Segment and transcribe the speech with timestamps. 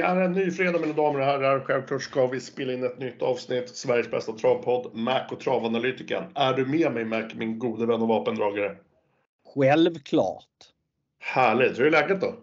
[0.00, 1.60] Det är en ny fredag mina damer och herrar.
[1.60, 3.68] Självklart ska vi spela in ett nytt avsnitt.
[3.68, 6.24] Sveriges bästa travpodd, Mac och travanalytikern.
[6.34, 8.76] Är du med mig Mac, min gode vän och vapendragare?
[9.54, 10.46] Självklart.
[11.18, 11.78] Härligt.
[11.78, 12.34] Hur är läget då?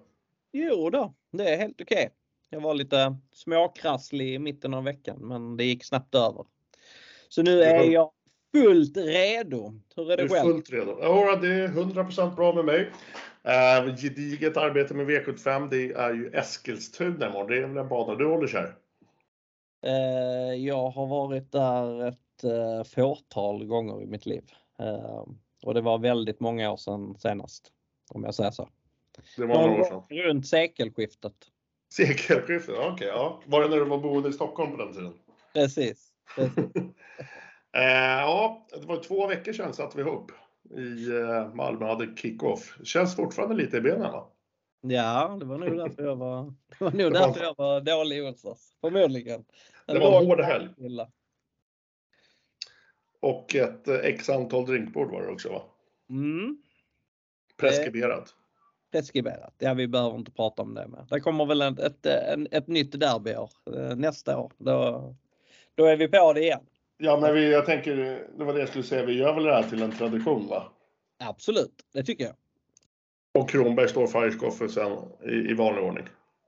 [0.53, 2.09] Jo då, det är helt okej.
[2.49, 6.45] Jag var lite småkrasslig i mitten av veckan men det gick snabbt över.
[7.29, 8.11] Så nu är jag
[8.55, 9.73] fullt redo.
[9.95, 10.51] Hur är det Du är själv?
[10.51, 10.97] fullt redo.
[11.01, 12.91] Ja, det är 100% bra med mig.
[13.47, 15.69] Uh, gediget arbete med V75.
[15.69, 17.47] Det är ju Eskilstuna imorgon.
[17.47, 18.75] Det är väl en bana du håller kär?
[19.85, 24.43] Eh, Jag har varit där ett eh, fåtal gånger i mitt liv.
[24.79, 25.25] Eh,
[25.63, 27.71] Och det var väldigt många år sedan senast.
[28.09, 28.69] Om jag säger så.
[29.37, 30.17] Det var några år sedan.
[30.17, 31.33] Runt sekelskiftet.
[31.93, 33.07] Sekelskiftet, okej.
[33.07, 33.41] ja.
[33.45, 35.13] Var det när du var boende i Stockholm på den tiden?
[35.53, 36.11] Precis.
[36.35, 36.65] Precis.
[37.73, 37.83] Eh,
[38.21, 40.31] ja, det var två veckor sedan satt vi ihop
[40.71, 42.77] i eh, Malmö hade kick-off.
[42.83, 44.27] Känns fortfarande lite i benen va?
[44.81, 46.43] Ja, det var nog därför jag var,
[46.79, 48.73] det var, nog därför jag var dålig i onsdags.
[48.81, 49.45] Förmodligen.
[49.85, 50.69] Det var en hård helg.
[53.19, 55.61] Och ett eh, x antal drinkbord var det också va?
[56.09, 56.57] Mm,
[57.57, 58.35] Preskriberat.
[58.91, 59.53] preskriberat.
[59.57, 61.05] Ja, vi behöver inte prata om det mer.
[61.09, 64.51] Det kommer väl ett, ett, ett, ett nytt derbyår eh, nästa år.
[64.57, 65.15] Då,
[65.75, 66.65] då är vi på det igen.
[66.97, 67.95] Ja, men vi, jag tänker,
[68.37, 70.71] det var det jag skulle säga, vi gör väl det här till en tradition va?
[71.19, 72.35] Absolut, det tycker jag.
[73.33, 74.91] Och Kronberg står Fireskoffer sen
[75.23, 76.05] i, i vanlig ordning.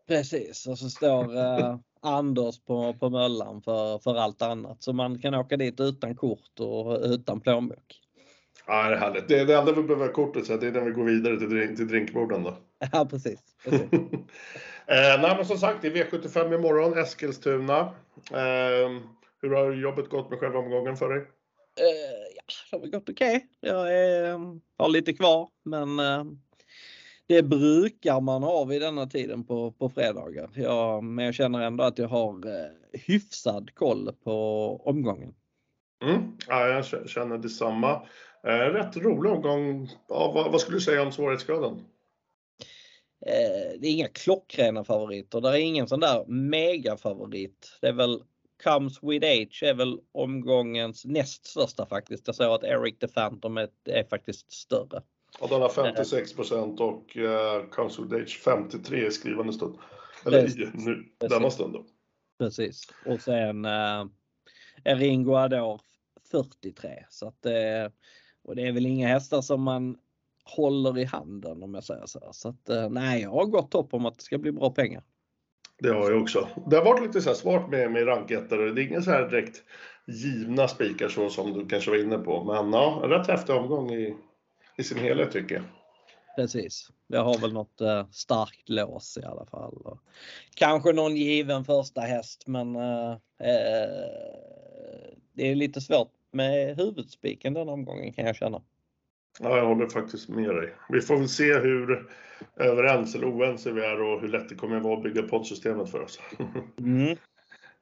[0.08, 4.84] Precis, och så står eh, Anders på, på möllan för, för allt annat.
[4.84, 8.02] Så man kan åka dit utan kort och utan plånbok.
[8.68, 9.28] Ja, det är härligt.
[9.28, 11.78] Det, det enda vi behöver kortet så det är när vi går vidare till, drink,
[11.78, 12.58] till drinkborden då.
[12.92, 13.40] Ja, precis.
[13.64, 13.84] precis.
[13.94, 17.80] eh, nej, men som sagt, det är V75 imorgon, Eskilstuna.
[18.32, 18.90] Eh,
[19.42, 21.20] hur har jobbet gått med själva omgången för dig?
[21.80, 23.48] Eh, ja, det har gått okej.
[23.60, 24.40] Jag är, eh,
[24.78, 26.24] har lite kvar men eh,
[27.28, 30.50] det brukar man ha vid denna tiden på, på fredagar.
[30.56, 34.32] Jag, men jag känner ändå att jag har eh, hyfsad koll på
[34.86, 35.34] omgången.
[36.04, 36.38] Mm.
[36.48, 38.02] Ja, jag känner detsamma.
[38.44, 39.90] Rätt rolig omgång.
[40.08, 41.82] Ja, vad, vad skulle du säga om svårighetsgraden?
[43.80, 45.42] Det är inga klockrena favoriter.
[45.42, 47.78] Det är ingen sån där megafavorit.
[47.82, 48.24] Det är väl
[48.64, 52.28] Comes with Age är väl omgångens näst största faktiskt.
[52.28, 55.02] Jag såg att Eric the Phantom är, är faktiskt större.
[55.42, 59.76] Ja, den har 56 procent och eh, Council Age 53 i skrivande stund.
[60.26, 60.60] Eller Precis.
[60.60, 61.38] i nu, Precis.
[61.38, 61.86] denna stund då.
[62.40, 62.88] Precis.
[63.06, 65.82] Och sen är Ringo Ador
[66.32, 67.06] 43.
[67.10, 67.92] Så att, eh,
[68.44, 69.98] och det är väl inga hästar som man
[70.44, 72.30] håller i handen om jag säger så.
[72.32, 75.04] Så att, eh, nej, jag har gott hopp om att det ska bli bra pengar.
[75.80, 76.48] Det har jag också.
[76.68, 78.72] Det har varit lite så här svårt med, med rankettare.
[78.72, 79.64] Det är inga så här direkt
[80.08, 82.44] givna spikar så som du kanske var inne på.
[82.44, 84.16] Men ja, en rätt häftig omgång i,
[84.78, 85.64] i sin helhet tycker jag.
[86.36, 86.90] Precis.
[87.08, 89.74] Jag har väl något eh, starkt lås i alla fall.
[89.74, 90.00] Och
[90.56, 93.90] kanske någon given första häst men eh, eh,
[95.34, 98.62] det är lite svårt med huvudspiken den omgången kan jag känna.
[99.42, 100.74] Ja, jag håller faktiskt med dig.
[100.90, 102.10] Vi får väl se hur
[102.56, 105.92] överens eller oense vi är och hur lätt det kommer att vara att bygga poddsystemet
[105.92, 106.20] för oss.
[106.80, 107.18] Mm.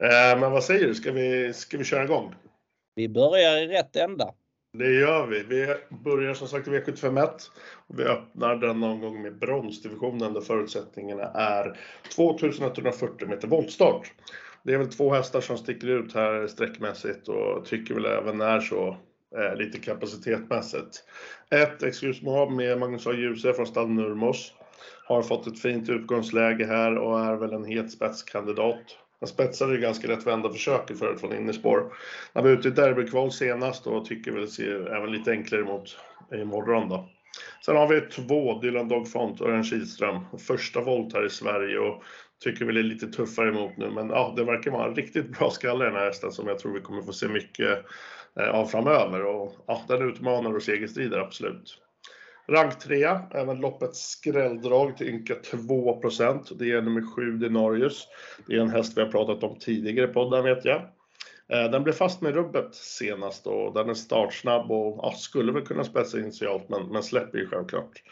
[0.03, 2.35] Eh, Men vad säger du, ska vi, ska vi köra igång?
[2.95, 4.33] Vi börjar i rätt ända.
[4.77, 5.43] Det gör vi.
[5.43, 7.29] Vi börjar som sagt i V751
[7.87, 11.77] och vi öppnar den omgång med bronsdivisionen där förutsättningarna är
[12.15, 14.13] 2140 meter voltstart.
[14.63, 18.59] Det är väl två hästar som sticker ut här sträckmässigt och tycker väl även är
[18.59, 18.97] så
[19.35, 21.03] eh, lite kapacitetmässigt.
[21.51, 23.13] Ett Excuse Mob med Magnus A.
[23.13, 24.53] Djuse från stall Nurmos
[25.05, 28.97] har fått ett fint utgångsläge här och är väl en het spetskandidat.
[29.19, 31.93] Han spetsade ju ganska rätt vända försöket förut från innerspår.
[32.33, 35.97] Han var ute i derbykval senast och tycker väl ser även lite enklare mot
[36.33, 37.09] imorgon då.
[37.65, 40.19] Sen har vi två, Dylan Dogfont och Örjan Kihlström.
[40.47, 42.03] Första volt här i Sverige och
[42.43, 43.89] tycker väl är lite tuffare emot nu.
[43.89, 46.59] Men ja, det verkar vara en riktigt bra skalle i den här hästen som jag
[46.59, 47.85] tror vi kommer få se mycket
[48.39, 49.25] Eh, av framöver.
[49.25, 51.77] Och ja, den utmanar och segerstrider absolut.
[52.49, 56.01] Rank 3, även loppets skrälldrag till ynka 2
[56.59, 58.07] Det är nummer 7 Denarius.
[58.47, 60.81] Det är en häst vi har pratat om tidigare i podden vet jag.
[61.49, 65.65] Eh, den blev fast med rubbet senast och den är startsnabb och ja, skulle väl
[65.65, 68.03] kunna spetsa initialt men, men släpper ju självklart.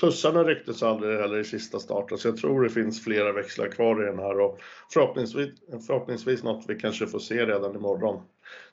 [0.00, 4.02] Tussarna rycktes aldrig heller i sista starten så jag tror det finns flera växlar kvar
[4.02, 4.60] i den här och
[4.92, 5.50] förhoppningsvis,
[5.86, 8.22] förhoppningsvis något vi kanske får se redan imorgon.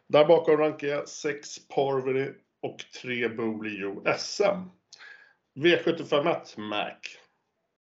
[0.09, 4.69] Där bakom rankar jag 6 Parvery och 3 Bolio SM.
[5.56, 6.92] V751 Mac.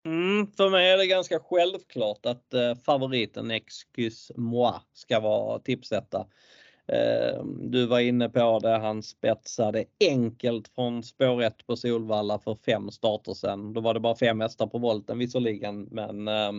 [0.06, 6.26] Mm, för mig är det ganska självklart att eh, favoriten Excuse Moi ska vara tipsetta.
[6.88, 12.54] Eh, du var inne på det, han spetsade enkelt från spår 1 på Solvalla för
[12.66, 13.72] fem starter sen.
[13.72, 16.52] Då var det bara fem hästar på volten visserligen men Eh,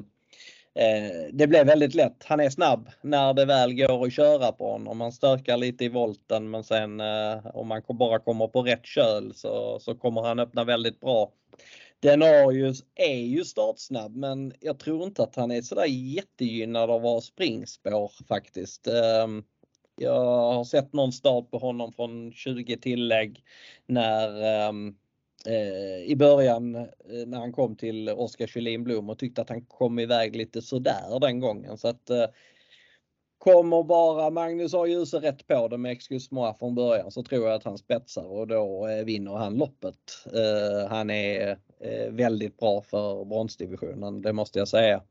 [0.76, 2.24] Eh, det blev väldigt lätt.
[2.24, 5.02] Han är snabb när det väl går att köra på honom.
[5.02, 9.34] Han stökar lite i volten men sen eh, om man bara kommer på rätt köl
[9.36, 11.32] så, så kommer han öppna väldigt bra.
[12.00, 17.12] Denarius är ju startsnabb men jag tror inte att han är sådär jättegynnad av att
[17.12, 18.88] ha springspår faktiskt.
[18.88, 19.44] Ehm,
[19.96, 23.44] jag har sett någon start på honom från 20 tillägg
[23.86, 24.72] när eh,
[25.48, 26.86] Eh, i början eh,
[27.28, 31.20] när han kom till Oskar Kjellin Blom och tyckte att han kom iväg lite sådär
[31.20, 31.78] den gången.
[31.78, 32.26] Så att eh,
[33.44, 34.86] Kommer bara Magnus A.
[34.86, 38.26] Djuse rätt på det med Excuse Moi från början så tror jag att han spetsar
[38.26, 39.96] och då eh, vinner han loppet.
[40.26, 45.02] Eh, han är Eh, väldigt bra för bronsdivisionen, det måste jag säga.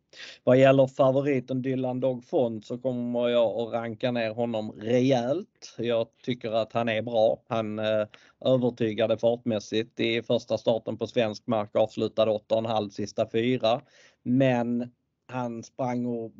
[0.44, 5.74] Vad gäller favoriten Dylan Dogfond så kommer jag att ranka ner honom rejält.
[5.78, 7.42] Jag tycker att han är bra.
[7.48, 8.06] Han eh,
[8.44, 13.80] övertygade fartmässigt i första starten på svensk mark, avslutade 8,5 sista fyra.
[14.22, 14.90] Men
[15.26, 16.32] han sprang och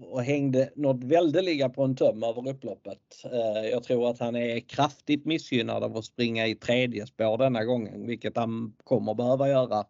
[0.00, 2.98] och hängde något väldeliga på en töm över upploppet.
[3.24, 7.64] Eh, jag tror att han är kraftigt missgynnad av att springa i tredje spår denna
[7.64, 9.84] gången, vilket han kommer behöva göra.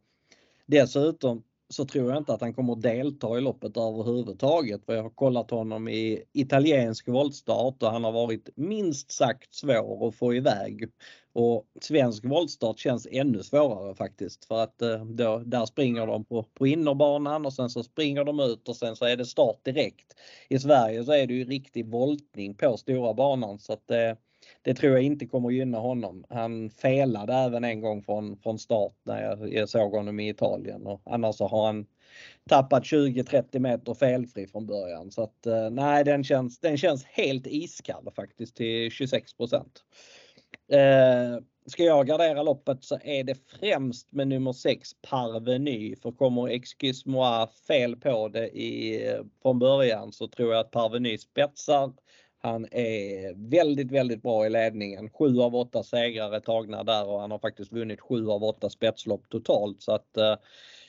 [0.66, 4.84] Dessutom så tror jag inte att han kommer delta i loppet överhuvudtaget.
[4.84, 10.08] För jag har kollat honom i italiensk voltstart och han har varit minst sagt svår
[10.08, 10.90] att få iväg.
[11.34, 16.42] Och svensk voltstart känns ännu svårare faktiskt för att eh, då, där springer de på,
[16.42, 20.16] på innerbanan och sen så springer de ut och sen så är det start direkt.
[20.48, 24.16] I Sverige så är det ju riktig voltning på stora banan så att det,
[24.62, 26.24] det tror jag inte kommer gynna honom.
[26.28, 31.02] Han felade även en gång från, från start när jag såg honom i Italien och
[31.04, 31.86] annars så har han
[32.48, 35.10] tappat 20-30 meter felfri från början.
[35.10, 39.32] Så att eh, nej, den känns, den känns helt iskall faktiskt till 26.
[40.68, 45.96] Eh, ska jag gardera loppet så är det främst med nummer 6 Parveny.
[45.96, 49.00] För kommer Excuse Moi fel på det i,
[49.42, 51.92] från början så tror jag att Parveny spetsar.
[52.38, 55.10] Han är väldigt, väldigt bra i ledningen.
[55.10, 58.70] Sju av åtta segrar är tagna där och han har faktiskt vunnit sju av åtta
[58.70, 59.82] spetslopp totalt.
[59.82, 60.36] Så att Eh,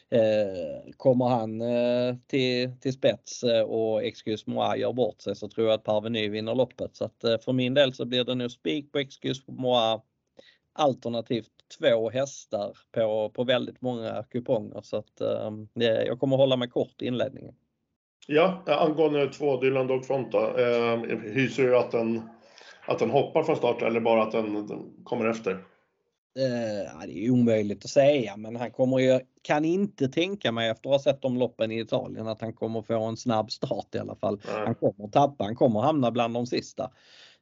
[0.09, 5.49] Eh, kommer han eh, till, till spets eh, och Excuse Moi gör bort sig så
[5.49, 6.95] tror jag att Parveny vinner loppet.
[6.95, 9.99] Så att för min del så blir det nog spik på Excuse Moi
[10.73, 14.81] alternativt två hästar på, på väldigt många kuponger.
[14.81, 17.55] Så att ehm, jag kommer hålla mig kort i inledningen.
[18.27, 22.29] Ja, angående två Dylan Dog Fonta, eh, hyser du att den,
[22.87, 25.63] att den hoppar från start eller bara att den, den kommer efter?
[26.39, 30.89] Eh, det är omöjligt att säga men han kommer ju, kan inte tänka mig efter
[30.89, 33.99] att ha sett de loppen i Italien att han kommer få en snabb start i
[33.99, 34.41] alla fall.
[34.45, 34.65] Nej.
[34.65, 36.91] Han kommer tappa, han kommer hamna bland de sista.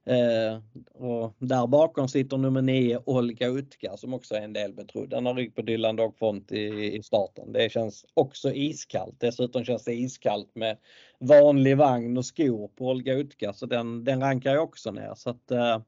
[0.06, 0.60] Eh,
[0.94, 5.10] och där bakom sitter nummer 9 Olga Utka som också är en del betrodd.
[5.10, 7.54] Den har rygg på Dylan Dogfont i, i starten.
[7.54, 9.20] Det känns också iskallt.
[9.20, 10.78] Dessutom känns det iskallt med
[11.20, 15.14] vanlig vagn och skor på Olga Utka så den, den rankar jag också ner.
[15.16, 15.80] Så att, eh,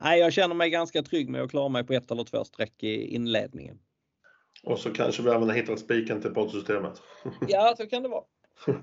[0.00, 2.82] nej, jag känner mig ganska trygg med att klara mig på ett eller två streck
[2.82, 3.78] i inledningen.
[4.62, 7.02] Och så kanske vi även har hittat spiken till poddsystemet.
[7.48, 8.24] ja, så kan det vara.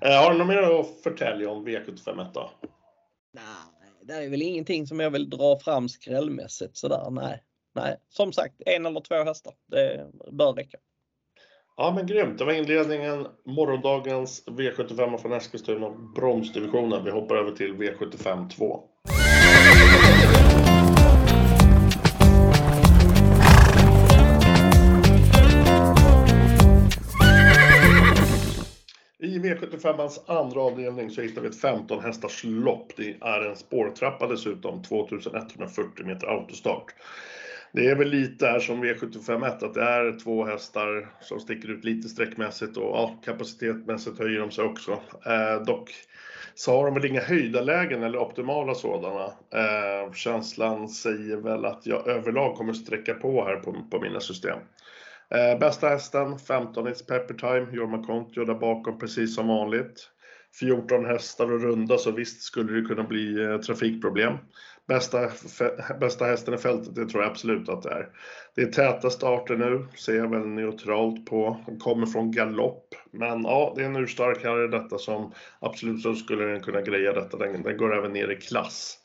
[0.00, 2.50] Eh, har du något mer att förtälja om V75 då?
[3.32, 3.44] Nej,
[4.02, 7.10] det är väl ingenting som jag vill dra fram skrällmässigt sådär.
[7.10, 7.42] Nej,
[7.74, 7.96] nej.
[8.08, 9.54] Som sagt, en eller två hästar.
[9.66, 10.78] Det bör räcka.
[11.76, 13.26] Ja men grymt, det var inledningen.
[13.44, 17.04] Morgondagens V75 från Eskilstuna, bronsdivisionen.
[17.04, 18.87] Vi hoppar över till V75 2.
[29.60, 32.92] V75ans andra avdelning så hittar vi ett 15 hästars lopp.
[32.96, 36.94] Det är en spårtrappa dessutom, 2140 meter autostart.
[37.72, 41.84] Det är väl lite här som V75.1, att det är två hästar som sticker ut
[41.84, 44.92] lite sträckmässigt och ja, kapacitetmässigt höjer de sig också.
[45.26, 45.94] Eh, dock
[46.54, 49.24] så har de väl inga höjdarlägen eller optimala sådana.
[49.54, 54.58] Eh, känslan säger väl att jag överlag kommer sträcka på här på, på mina system.
[55.34, 60.10] Eh, bästa hästen, 15 It's Pepper Time, Jorma Kontio där bakom precis som vanligt.
[60.60, 64.34] 14 hästar och runda så visst skulle det kunna bli eh, trafikproblem.
[64.86, 65.30] Bästa,
[66.00, 68.08] bästa hästen i fältet, det tror jag absolut att det är.
[68.54, 71.60] Det är täta starter nu, ser jag väl neutralt på.
[71.66, 72.94] Den kommer från galopp.
[73.10, 77.36] Men ja, det är en urstark herre detta som absolut så skulle kunna greja detta.
[77.36, 78.98] Den, den går även ner i klass.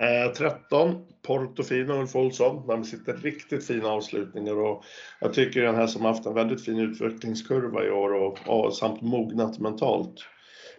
[0.00, 2.66] Eh, 13, Portofino Ulf Olsson.
[2.66, 4.84] De sitter riktigt fina avslutningar och
[5.20, 9.02] jag tycker den här som haft en väldigt fin utvecklingskurva i år och, och samt
[9.02, 10.14] mognat mentalt.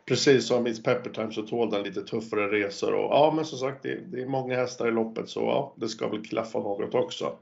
[0.07, 3.83] Precis som Miss Peppertime så tål den lite tuffare resor och ja men som sagt
[3.83, 7.33] det, det är många hästar i loppet så ja, det ska väl klaffa något också.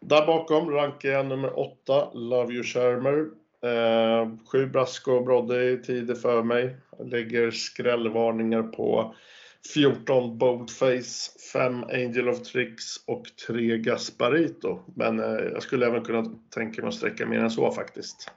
[0.00, 3.26] Där bakom rankar jag nummer 8, Love You Shermer.
[3.64, 6.76] Eh, sju Brasco och Brodde i tider för mig.
[6.98, 9.14] Jag lägger skrällvarningar på
[9.72, 14.78] 14 Boldface, 5 Angel of Tricks och 3 Gasparito.
[14.94, 18.30] Men eh, jag skulle även kunna tänka mig att sträcka mer än så faktiskt.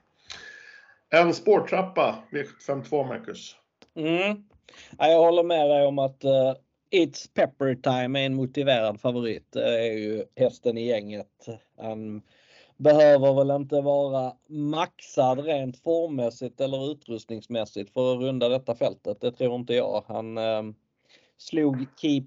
[1.09, 3.55] En spårtrappa, V752 Marcus.
[3.95, 4.43] Mm.
[4.97, 6.53] Jag håller med dig om att uh,
[6.91, 9.47] It's Pepper Time är en motiverad favorit.
[9.51, 11.47] Det är ju hästen i gänget.
[11.77, 12.21] Han
[12.77, 19.21] behöver väl inte vara maxad rent formmässigt eller utrustningsmässigt för att runda detta fältet.
[19.21, 20.03] Det tror inte jag.
[20.07, 20.63] Han uh,
[21.37, 22.23] slog Keep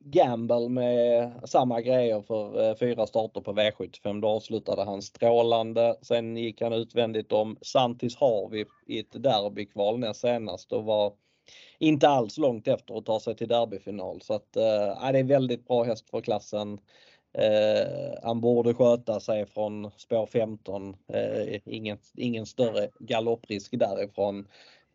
[0.00, 4.20] Gamble med samma grejer för eh, fyra starter på V75.
[4.20, 5.96] Då avslutade han strålande.
[6.02, 11.12] Sen gick han utvändigt om Santis Harvey i ett derbykval näst senast och var
[11.78, 14.20] inte alls långt efter att ta sig till derbyfinal.
[14.22, 16.80] Så att, äh, det är väldigt bra häst för klassen.
[17.32, 20.96] Eh, han borde sköta sig från spår 15.
[21.12, 24.48] Eh, ingen, ingen större galopprisk därifrån.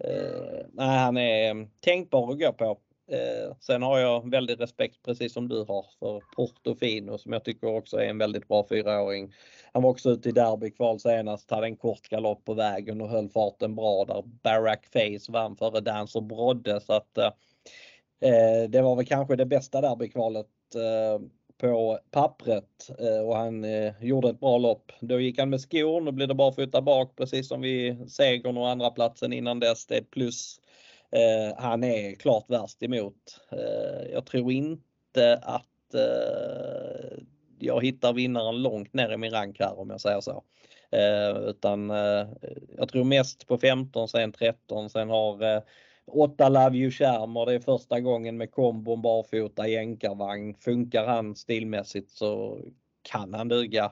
[0.03, 2.77] Eh, nej, han är eh, tänkbar att gå på.
[3.07, 7.75] Eh, sen har jag väldigt respekt, precis som du har, för Portofino som jag tycker
[7.75, 9.33] också är en väldigt bra fyraåring.
[9.73, 13.29] Han var också ute i derbykval senast, hade en kort galopp på vägen och höll
[13.29, 14.23] farten bra där.
[14.43, 17.31] Barack Face vann före Dancer Brodde så att eh,
[18.21, 21.25] eh, det var väl kanske det bästa derbykvalet eh,
[21.57, 24.91] på pappret eh, och han eh, gjorde ett bra lopp.
[24.99, 28.57] Då gick han med skor, och blir det bara flytta bak precis som vid segern
[28.57, 29.85] och andra platsen innan dess.
[29.85, 30.59] Det är plus
[31.15, 33.39] Eh, han är klart värst emot.
[33.51, 37.17] Eh, jag tror inte att eh,
[37.59, 40.43] jag hittar vinnaren långt ner i min rank här om jag säger så.
[40.91, 42.27] Eh, utan eh,
[42.77, 45.61] jag tror mest på 15, sen 13, sen har eh,
[46.05, 50.55] 8 Love You Charmer, det är första gången med kombon barfota jänkarvagn.
[50.55, 52.59] Funkar han stilmässigt så
[53.01, 53.91] kan han duga.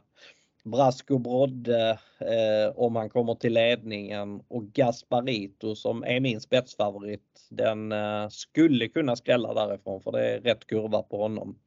[0.63, 7.48] Brasco Brodde eh, om han kommer till ledningen och Gasparito som är min spetsfavorit.
[7.50, 11.60] Den eh, skulle kunna skrälla därifrån för det är rätt kurva på honom.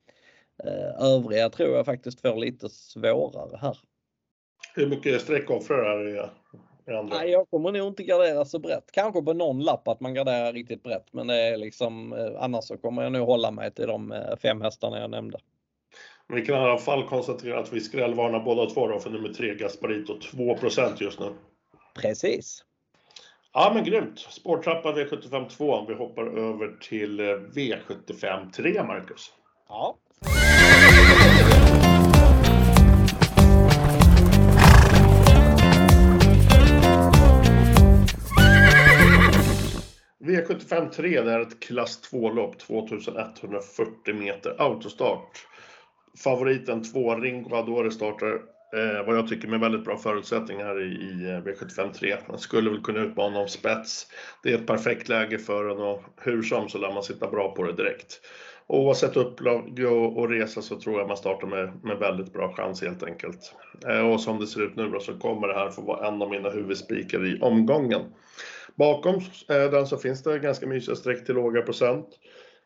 [0.64, 3.78] Eh, övriga tror jag faktiskt får lite svårare här.
[4.74, 6.12] Hur mycket streck offrar här i,
[6.92, 7.16] i andra?
[7.16, 8.92] Nej, jag kommer nog inte gardera så brett.
[8.92, 12.64] Kanske på någon lapp att man garderar riktigt brett men det är liksom eh, annars
[12.64, 15.38] så kommer jag nog hålla mig till de eh, fem hästarna jag nämnde.
[16.32, 19.54] Vi kan i alla fall konstatera att vi skrällvarnar båda två då för nummer 3
[19.54, 21.34] Gasparito 2% just nu.
[21.94, 22.64] Precis.
[23.52, 24.18] Ja men grymt.
[24.18, 25.86] Spårtrappa V75 2.
[25.88, 29.32] Vi hoppar över till eh, V75 3 Marcus.
[29.68, 29.96] Ja.
[40.18, 45.46] V75 3 det är ett klass 2-lopp, 2140 meter autostart
[46.18, 48.32] favoriten 2, Ringo Adore startar
[48.74, 52.16] eh, vad jag tycker med väldigt bra förutsättningar i, i eh, V75 3.
[52.36, 54.06] Skulle väl kunna utmana om spets.
[54.42, 57.54] Det är ett perfekt läge för honom och hur som så lär man sitta bra
[57.54, 58.20] på det direkt.
[58.66, 62.82] Oavsett upplag och, och resa så tror jag man startar med, med väldigt bra chans
[62.82, 63.54] helt enkelt.
[63.86, 66.22] Eh, och som det ser ut nu då så kommer det här få vara en
[66.22, 68.02] av mina huvudspikar i omgången.
[68.74, 69.14] Bakom
[69.48, 72.06] eh, den så finns det ganska mysiga streck till låga procent.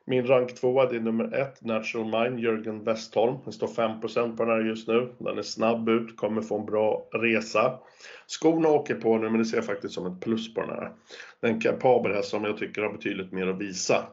[0.09, 3.37] Min rank 2 är nummer 1, Natural Mind, Jörgen Westholm.
[3.45, 5.13] Den står 5% på den här just nu.
[5.19, 7.79] Den är snabb ut, kommer få en bra resa.
[8.27, 10.93] Skorna åker på nu, men det ser jag faktiskt som ett plus på den här.
[11.41, 14.07] Den kapabel här som jag tycker har betydligt mer att visa.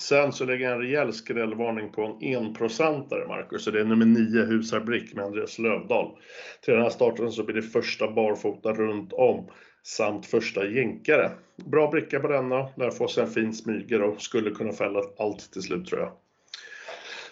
[0.00, 3.64] Sen så lägger jag en rejäl skrällvarning på en enprocentare, Marcus.
[3.64, 6.16] Så det är nummer 9, Husarbrick med Andreas Lövdahl.
[6.64, 9.50] Till den här starten så blir det första barfota runt om
[9.88, 11.30] samt första jänkare.
[11.56, 15.52] Bra bricka på denna, lär få sig en fin smyger och skulle kunna fälla allt
[15.52, 16.12] till slut tror jag.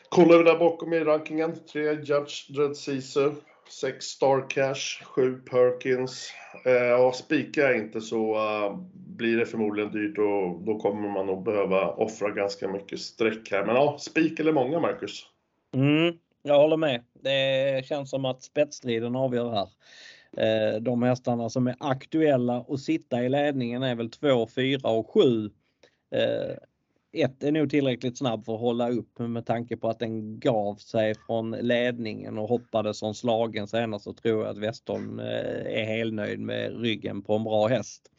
[0.08, 3.34] Kollar vi där bakom i rankingen, 3 Judge Dread Caesar,
[3.68, 6.30] 6 Star Cash, 7 Perkins.
[6.64, 7.14] Eh, och
[7.56, 12.30] jag inte så uh, blir det förmodligen dyrt och då kommer man nog behöva offra
[12.30, 13.64] ganska mycket streck här.
[13.64, 15.26] Men ja, spik eller många Marcus?
[15.75, 17.04] Mm, jag håller med.
[17.22, 19.68] Det känns som att spetsstriden avgör här.
[20.37, 25.11] Eh, de hästarna som är aktuella att sitta i ledningen är väl 2, 4 och
[25.11, 25.50] 7.
[26.11, 26.57] Eh,
[27.12, 30.75] ett är nog tillräckligt snabb för att hålla upp med tanke på att den gav
[30.75, 35.85] sig från ledningen och hoppade som slagen senast så tror jag att Westholm eh, är
[35.85, 38.11] helnöjd med ryggen på en bra häst.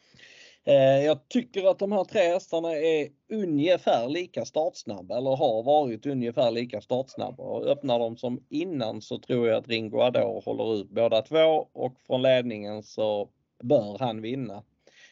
[0.68, 6.06] Eh, jag tycker att de här tre hästarna är ungefär lika startsnabba eller har varit
[6.06, 7.42] ungefär lika startsnabba.
[7.42, 11.68] Och öppnar de som innan så tror jag att Ringo Ador håller ut båda två
[11.72, 13.28] och från ledningen så
[13.62, 14.62] bör han vinna.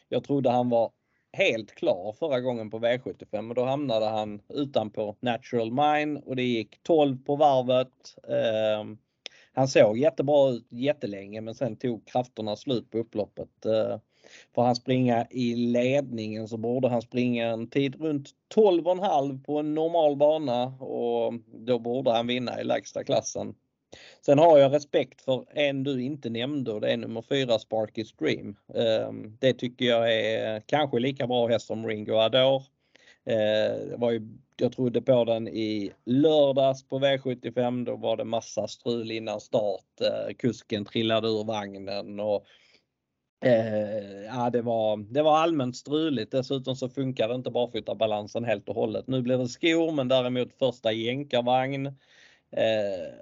[0.09, 0.91] Jag trodde han var
[1.33, 6.43] helt klar förra gången på V75 men då hamnade han utanpå Natural Mine och det
[6.43, 8.17] gick 12 på varvet.
[8.29, 8.99] Ehm,
[9.53, 13.67] han såg jättebra ut jättelänge men sen tog krafterna slut på upploppet.
[13.67, 13.99] Eh,
[14.54, 19.75] Får han springa i ledningen så borde han springa en tid runt 12,5 på en
[19.75, 23.54] normal bana och då borde han vinna i lägsta klassen.
[24.26, 28.04] Sen har jag respekt för en du inte nämnde och det är nummer 4 Sparky
[28.04, 28.56] Stream.
[28.75, 32.64] Ehm, det tycker jag är kanske lika bra häst som Ringo Adore.
[33.25, 34.21] Ehm, det var ju,
[34.56, 37.85] jag trodde på den i lördags på V75.
[37.85, 40.00] Då var det massa strul innan start.
[40.00, 42.47] Ehm, kusken trillade ur vagnen och
[43.40, 46.33] Eh, ja, det var, det var allmänt struligt.
[46.33, 49.07] Dessutom så funkade inte barfotabalansen helt och hållet.
[49.07, 51.87] Nu blir det skor men däremot första jänkarvagn.
[52.50, 53.14] Eh,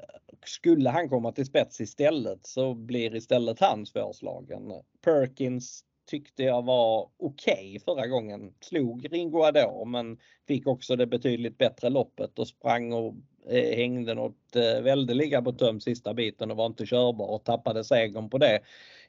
[0.46, 4.72] skulle han komma till spets istället så blir istället han svårslagen.
[5.04, 8.54] Perkins tyckte jag var okej okay förra gången.
[8.60, 10.18] Slog Ringo Adore men
[10.48, 13.14] fick också det betydligt bättre loppet och sprang och
[13.48, 17.84] Eh, hängde något eh, väldeliga på töm sista biten och var inte körbar och tappade
[17.84, 18.60] segern på det.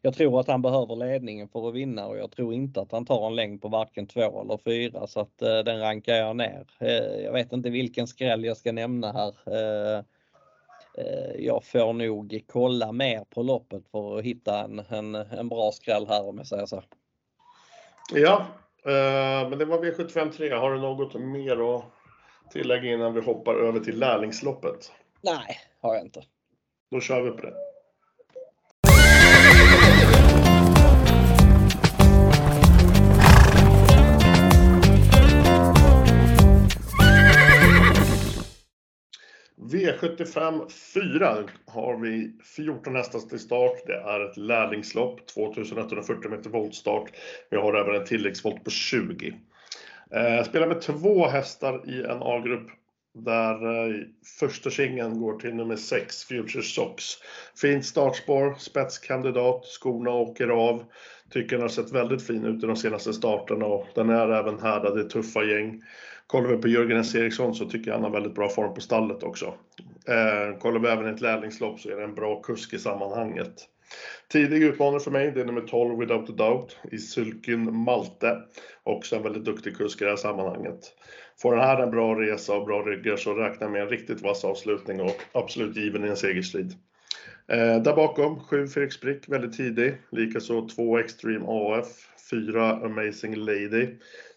[0.01, 3.05] Jag tror att han behöver ledningen för att vinna och jag tror inte att han
[3.05, 6.65] tar en längd på varken två eller fyra så att eh, den rankar jag ner.
[6.79, 9.33] Eh, jag vet inte vilken skräll jag ska nämna här.
[9.97, 10.03] Eh,
[10.97, 15.71] Eh, jag får nog kolla mer på loppet för att hitta en, en, en bra
[15.71, 16.83] skräll här om jag säger så.
[18.13, 18.45] Ja,
[18.85, 20.53] eh, men det var V75 3.
[20.53, 21.83] Har du något mer att
[22.51, 24.91] tillägga innan vi hoppar över till lärlingsloppet?
[25.21, 26.23] Nej, har jag inte.
[26.91, 27.53] Då kör vi på det.
[39.71, 41.37] V75 4
[41.67, 43.77] har vi 14 hästar till start.
[43.85, 47.11] Det är ett lärlingslopp, 2140 meter voltstart.
[47.49, 49.33] Vi har även en tilläggsvolt på 20.
[50.15, 52.67] Jag spelar med två hästar i en A-grupp
[53.15, 53.95] där eh,
[54.39, 57.03] första singeln går till nummer 6, Future Socks.
[57.61, 60.83] Fint startspår, spetskandidat, skorna åker av.
[61.29, 64.59] Tycker den har sett väldigt fin ut i de senaste starterna och den är även
[64.59, 65.81] härdad i tuffa gäng.
[66.27, 67.15] Kollar vi på Jörgen S.
[67.15, 69.45] Eriksson så tycker jag han har väldigt bra form på stallet också.
[70.07, 73.53] Eh, kollar vi även ett lärlingslopp så är det en bra kusk i sammanhanget.
[74.27, 78.41] Tidig utmanare för mig, det är nummer 12 Without a Doubt i Sylkyn Malte.
[78.83, 80.79] Också en väldigt duktig kusk i det här sammanhanget.
[81.41, 84.21] Får den här en bra resa och bra ryggar så räknar jag med en riktigt
[84.21, 86.73] vass avslutning och absolut given i en segerstrid.
[87.47, 89.97] Eh, där bakom, 7 Felix Brick, väldigt tidig.
[90.11, 91.87] Likaså 2 Extreme AF,
[92.29, 93.87] 4 Amazing Lady.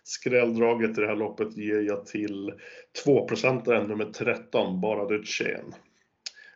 [0.02, 2.52] Skrälldraget i det här loppet ger jag till
[3.04, 5.74] 2-procentaren nummer 13, Bara Dutchen.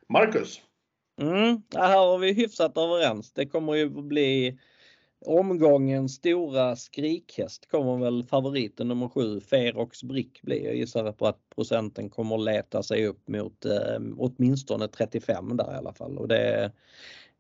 [0.09, 0.61] Marcus?
[1.23, 3.33] Mm, här har vi hyfsat överens.
[3.33, 4.59] Det kommer ju bli
[5.27, 10.65] omgångens stora skrikhäst kommer väl favoriten nummer 7, Ferox Brick bli.
[10.65, 15.77] Jag gissar på att procenten kommer leta sig upp mot eh, åtminstone 35 där i
[15.77, 16.19] alla fall.
[16.19, 16.73] Och det,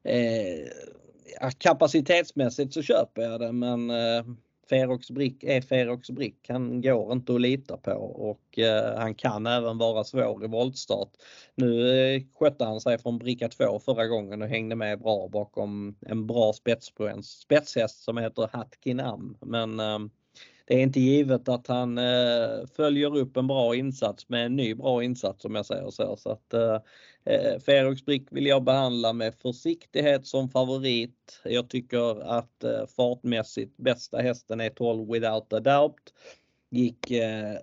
[0.02, 4.24] eh, kapacitetsmässigt så köper jag det men eh,
[4.72, 6.46] Ferox Brick är Ferox Brick.
[6.48, 11.10] Han går inte att lita på och eh, han kan även vara svår i voltstart.
[11.54, 15.96] Nu eh, skötte han sig från bricka 2 förra gången och hängde med bra bakom
[16.00, 16.52] en bra
[17.22, 19.36] spetshäst som heter Hatkinam.
[19.40, 19.98] Men eh,
[20.72, 24.74] det är inte givet att han eh, följer upp en bra insats med en ny
[24.74, 26.16] bra insats om jag säger så.
[26.16, 26.78] så att, eh,
[27.24, 31.40] eh Ferox Brick vill jag behandla med försiktighet som favorit.
[31.44, 36.12] Jag tycker att eh, fartmässigt bästa hästen är 12 Without a Doubt.
[36.70, 37.56] Gick eh,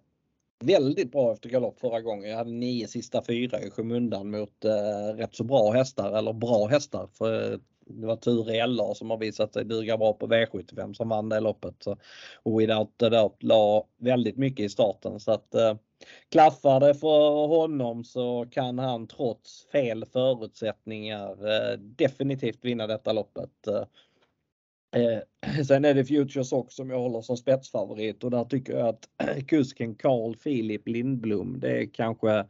[0.60, 2.30] väldigt bra efter galopp förra gången.
[2.30, 6.68] Jag hade nio sista fyra i skymundan mot eh, rätt så bra hästar eller bra
[6.68, 7.10] hästar.
[7.14, 11.10] För eh, det var Ture LA som har visat sig duga bra på V75 som
[11.10, 11.76] vann det loppet.
[11.80, 11.98] Så,
[12.44, 15.76] och Without the Dirt la väldigt mycket i starten så att eh,
[16.32, 23.68] klaffar det för honom så kan han trots fel förutsättningar eh, definitivt vinna detta loppet.
[23.68, 25.20] Eh, eh
[25.68, 29.10] sen är det Futures också som jag håller som spetsfavorit och där tycker jag att
[29.48, 32.46] kusken Carl Philip Lindblom, det är kanske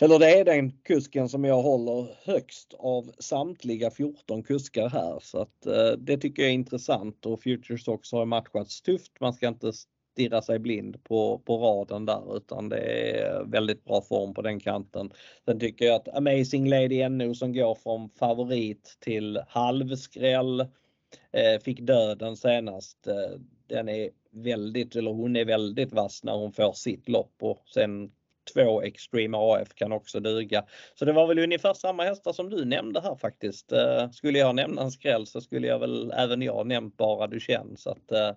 [0.00, 5.38] eller det är den kusken som jag håller högst av samtliga 14 kuskar här så
[5.38, 9.20] att eh, det tycker jag är intressant och Futures också har matchats tufft.
[9.20, 9.72] Man ska inte
[10.12, 12.78] stirra sig blind på, på raden där utan det
[13.20, 15.12] är väldigt bra form på den kanten.
[15.44, 21.80] Sen tycker jag att Amazing Lady NO som går från favorit till halvskräll eh, fick
[21.80, 23.06] döden senast.
[23.06, 27.62] Eh, den är väldigt, eller hon är väldigt vass när hon får sitt lopp och
[27.74, 28.10] sen
[28.54, 30.64] två Extreme AF kan också duga.
[30.94, 33.72] Så det var väl ungefär samma hästar som du nämnde här faktiskt.
[33.72, 37.40] Eh, skulle jag nämna en skräll så skulle jag väl även jag nämnt bara du
[37.40, 38.32] känner så att eh,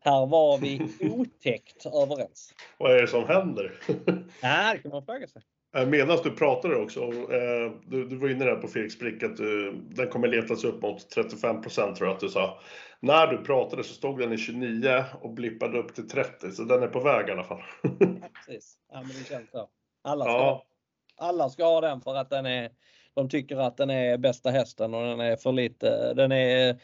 [0.00, 2.54] här var vi otäckt överens.
[2.78, 3.72] Vad är det som händer?
[4.42, 5.42] Ja, det kan man fråga sig.
[5.76, 9.36] Eh, medan du pratade också, eh, du, du var inne där på Felix Brick att
[9.36, 12.60] du, den kommer letas upp mot 35 procent tror jag att du sa.
[13.00, 16.82] När du pratade så stod den i 29 och blippade upp till 30, så den
[16.82, 17.62] är på väg i alla fall.
[17.82, 18.76] Ja, precis.
[18.92, 19.68] Ja, men det känns så.
[20.02, 20.64] Alla ska, ja.
[21.16, 22.70] alla ska ha den för att den är,
[23.14, 26.76] de tycker att den är bästa hästen och den är för lite, den är,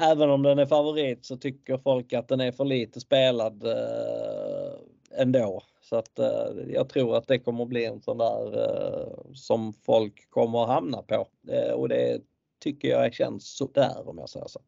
[0.00, 4.74] även om den är favorit så tycker folk att den är för lite spelad eh,
[5.10, 5.62] ändå.
[5.80, 10.30] Så att eh, jag tror att det kommer bli en sån där eh, som folk
[10.30, 11.28] kommer att hamna på.
[11.48, 12.20] Eh, och det
[12.60, 14.60] tycker jag känns sådär om jag säger så.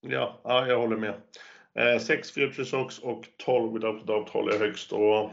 [0.00, 1.14] Ja, ja jag håller med.
[2.00, 4.92] 6 Future Sox och 12 Without Doubt håller jag högst.
[4.92, 5.30] Och,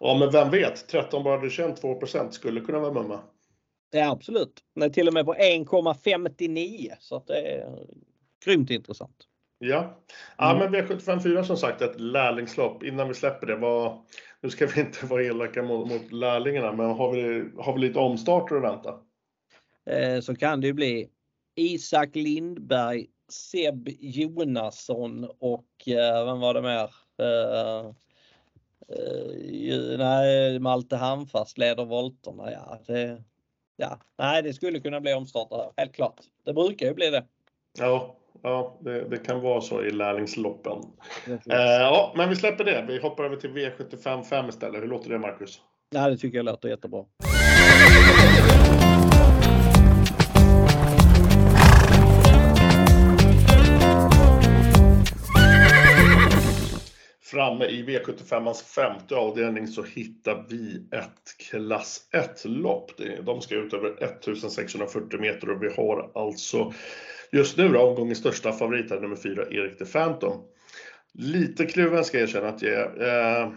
[0.00, 3.20] ja, men vem vet, 13 bara 2% skulle kunna vara mumma.
[3.90, 4.64] Ja, absolut.
[4.74, 7.86] Nej, till och med på 1,59 så att det är
[8.44, 9.27] grymt intressant.
[9.58, 10.00] Ja,
[10.36, 10.72] ja mm.
[10.72, 12.82] men V754 som sagt ett lärlingslopp.
[12.82, 13.98] Innan vi släpper det, vad,
[14.40, 17.98] nu ska vi inte vara elaka mot, mot lärlingarna, men har vi, har vi lite
[17.98, 18.94] omstarter att vänta?
[19.86, 21.08] Eh, så kan det ju bli
[21.56, 26.94] Isak Lindberg, Seb Jonasson och eh, vem var det mer?
[27.18, 27.86] Eh,
[28.88, 32.52] eh, nej, Malte Handfast leder volterna.
[32.52, 33.22] Ja, det,
[33.76, 36.20] ja, nej, det skulle kunna bli omstarter helt klart.
[36.44, 37.24] Det brukar ju bli det.
[37.78, 40.78] Ja, ja det, det, kan vara så i lärlingsloppen.
[41.26, 42.84] Eh, ja, men vi släpper det.
[42.88, 44.82] Vi hoppar över till V75 5 istället.
[44.82, 45.60] Hur låter det Marcus?
[45.90, 47.04] Ja, det tycker jag låter jättebra.
[57.30, 62.90] Framme i V75ans femte avdelning så hittar vi ett klass 1-lopp.
[63.22, 66.72] De ska ut över 1640 meter och vi har alltså
[67.32, 70.42] just nu då omgångens största favorit är nummer 4, Erik the Phantom.
[71.14, 73.42] Lite kluven ska jag erkänna att jag är.
[73.42, 73.52] Eh,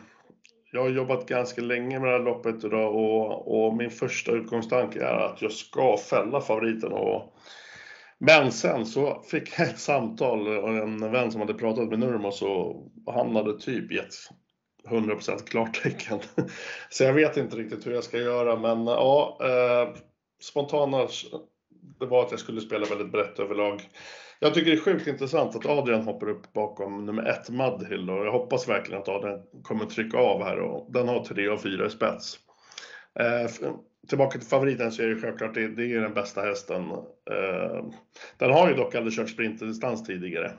[0.72, 5.00] jag har jobbat ganska länge med det här loppet idag och, och min första utgångstanke
[5.00, 6.92] är att jag ska fälla favoriten.
[6.92, 7.36] Och,
[8.18, 12.42] men sen så fick jag ett samtal och en vän som hade pratat med Nurmos
[12.42, 14.14] och han hade typ gett
[14.90, 16.20] 100% klartecken.
[16.90, 19.98] Så jag vet inte riktigt hur jag ska göra men ja, eh,
[20.42, 21.08] spontana
[22.02, 23.82] det var att jag skulle spela väldigt brett överlag.
[24.40, 28.26] Jag tycker det är sjukt intressant att Adrian hoppar upp bakom nummer ett Mudhill och
[28.26, 31.86] jag hoppas verkligen att Adrian kommer trycka av här och den har tre och fyra
[31.86, 32.40] i spets.
[33.20, 33.72] Eh,
[34.08, 36.92] tillbaka till favoriten så är det självklart det, det är den bästa hästen.
[37.32, 37.86] Eh,
[38.38, 40.52] den har ju dock aldrig kört sprinterdistans tidigare.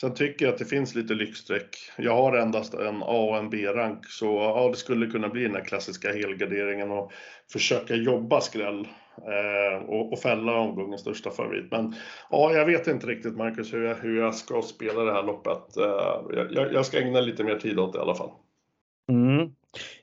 [0.00, 1.76] Sen tycker jag att det finns lite lyxstreck.
[1.98, 5.54] Jag har endast en A och en B-rank så ja, det skulle kunna bli den
[5.54, 7.12] här klassiska helgarderingen och
[7.52, 11.70] försöka jobba skräll eh, och, och fälla omgångens största favorit.
[11.70, 11.94] Men
[12.30, 15.76] ja, jag vet inte riktigt Marcus hur jag, hur jag ska spela det här loppet.
[15.76, 18.30] Eh, jag, jag, ska ägna lite mer tid åt det i alla fall.
[19.08, 19.54] Mm.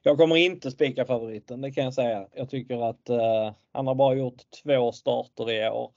[0.01, 2.27] Jag kommer inte spika favoriten, det kan jag säga.
[2.33, 5.91] Jag tycker att eh, han har bara gjort två starter i år.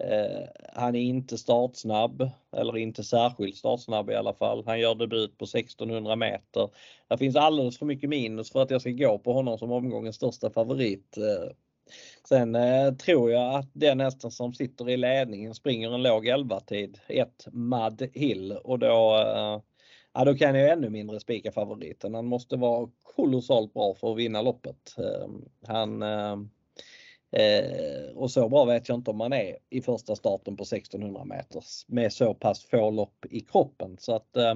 [0.00, 4.62] Eh, han är inte startsnabb, eller inte särskilt startsnabb i alla fall.
[4.66, 6.70] Han gör debut på 1600 meter.
[7.08, 10.16] Det finns alldeles för mycket minus för att jag ska gå på honom som omgångens
[10.16, 11.16] största favorit.
[11.16, 11.50] Eh,
[12.28, 16.98] sen eh, tror jag att den hästen som sitter i ledningen springer en låg 11-tid,
[17.08, 18.86] ett Mad Hill och då,
[20.14, 22.14] ja, då kan jag ännu mindre spika favoriten.
[22.14, 24.96] Han måste vara kolossalt bra för att vinna loppet.
[25.66, 26.02] Han
[27.30, 31.24] Eh, och så bra vet jag inte om man är i första starten på 1600
[31.24, 33.96] meters med så pass få lopp i kroppen.
[33.98, 34.54] Så att eh,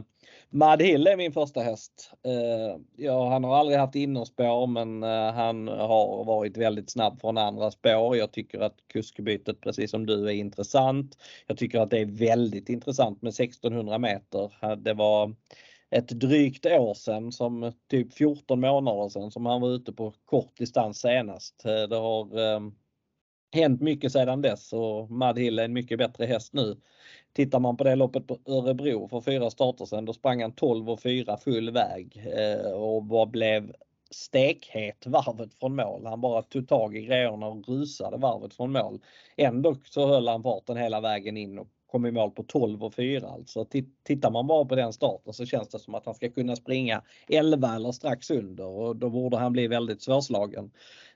[0.50, 2.12] Mad Hill är min första häst.
[2.24, 7.38] Eh, ja, han har aldrig haft innerspår men eh, han har varit väldigt snabb från
[7.38, 8.16] andra spår.
[8.16, 11.18] Jag tycker att kuskbytet precis som du är intressant.
[11.46, 14.52] Jag tycker att det är väldigt intressant med 1600 meter.
[14.62, 15.34] Eh, det var
[15.92, 20.56] ett drygt år sedan, som typ 14 månader sedan, som han var ute på kort
[20.56, 21.64] distans senast.
[21.64, 22.60] Eh, det har eh,
[23.52, 26.76] hänt mycket sedan dess och Mad Hill är en mycket bättre häst nu.
[27.32, 30.90] Tittar man på det loppet på Örebro för fyra starter sedan, då sprang han 12
[30.90, 33.72] och 4 full väg eh, och vad blev
[34.10, 36.06] stekhet varvet från mål.
[36.06, 39.00] Han bara tog tag i grejerna och rusade varvet från mål.
[39.36, 42.94] Ändå så höll han farten hela vägen in och kom i mål på 12 och
[42.94, 43.66] 4 alltså.
[44.04, 47.02] Tittar man bara på den starten så känns det som att han ska kunna springa
[47.28, 50.70] 11 eller strax under och då borde han bli väldigt svårslagen.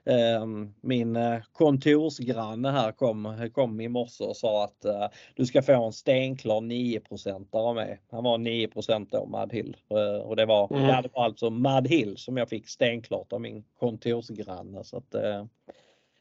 [0.05, 5.61] Ehm, min eh, kontorsgranne här kom, kom i morse och sa att eh, du ska
[5.61, 8.01] få en stenklar 9% av mig.
[8.11, 8.69] Han var 9
[9.11, 9.77] då, Mad Hill.
[9.89, 10.87] Eh, och det var, mm.
[10.87, 14.83] det var alltså Mad Hill som jag fick stenklart av min kontorsgranne.
[14.83, 15.15] Så att,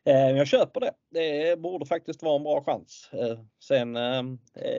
[0.07, 0.93] Eh, jag köper det.
[1.11, 3.11] Det borde faktiskt vara en bra chans.
[3.13, 4.23] Eh, sen eh,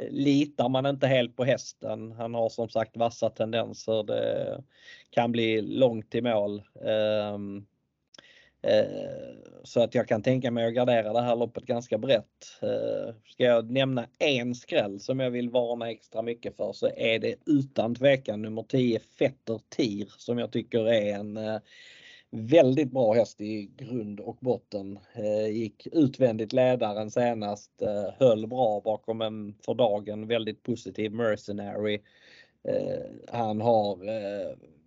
[0.09, 2.11] litar man inte helt på hästen.
[2.11, 4.03] Han har som sagt vassa tendenser.
[4.03, 4.63] Det
[5.09, 6.63] kan bli långt till mål.
[6.85, 7.65] Ehm,
[9.63, 12.43] så att jag kan tänka mig att gardera det här loppet ganska brett.
[13.25, 17.35] Ska jag nämna en skräll som jag vill varna extra mycket för så är det
[17.45, 21.59] utan tvekan nummer 10 Fetter Tir som jag tycker är en
[22.31, 24.99] väldigt bra häst i grund och botten.
[25.13, 32.01] Eh, gick utvändigt ledaren senast, eh, höll bra bakom en för dagen väldigt positiv Mercenary.
[32.63, 33.97] Eh, han har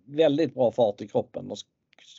[0.05, 1.57] väldigt bra fart i kroppen och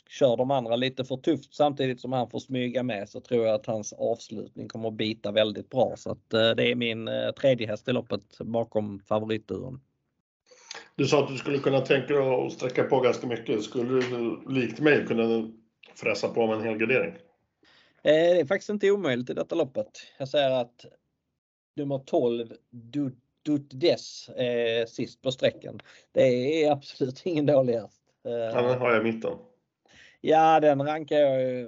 [0.09, 3.55] kör de andra lite för tufft samtidigt som han får smyga med så tror jag
[3.55, 5.93] att hans avslutning kommer att bita väldigt bra.
[5.97, 7.09] Så att det är min
[7.39, 9.81] tredje häst i loppet bakom favoritduon.
[10.95, 13.63] Du sa att du skulle kunna tänka dig att sträcka på ganska mycket.
[13.63, 15.51] Skulle du likt mig kunna
[15.95, 17.13] fräsa på med en hel gardering?
[18.01, 19.87] Det är faktiskt inte omöjligt i detta loppet.
[20.17, 20.85] Jag säger att
[21.75, 22.53] nummer 12
[23.45, 25.79] Dutdes är sist på sträckan.
[26.11, 26.21] Det
[26.63, 28.01] är absolut ingen dålig häst.
[28.23, 29.37] Den har jag i mitten.
[30.21, 31.67] Ja, den rankar jag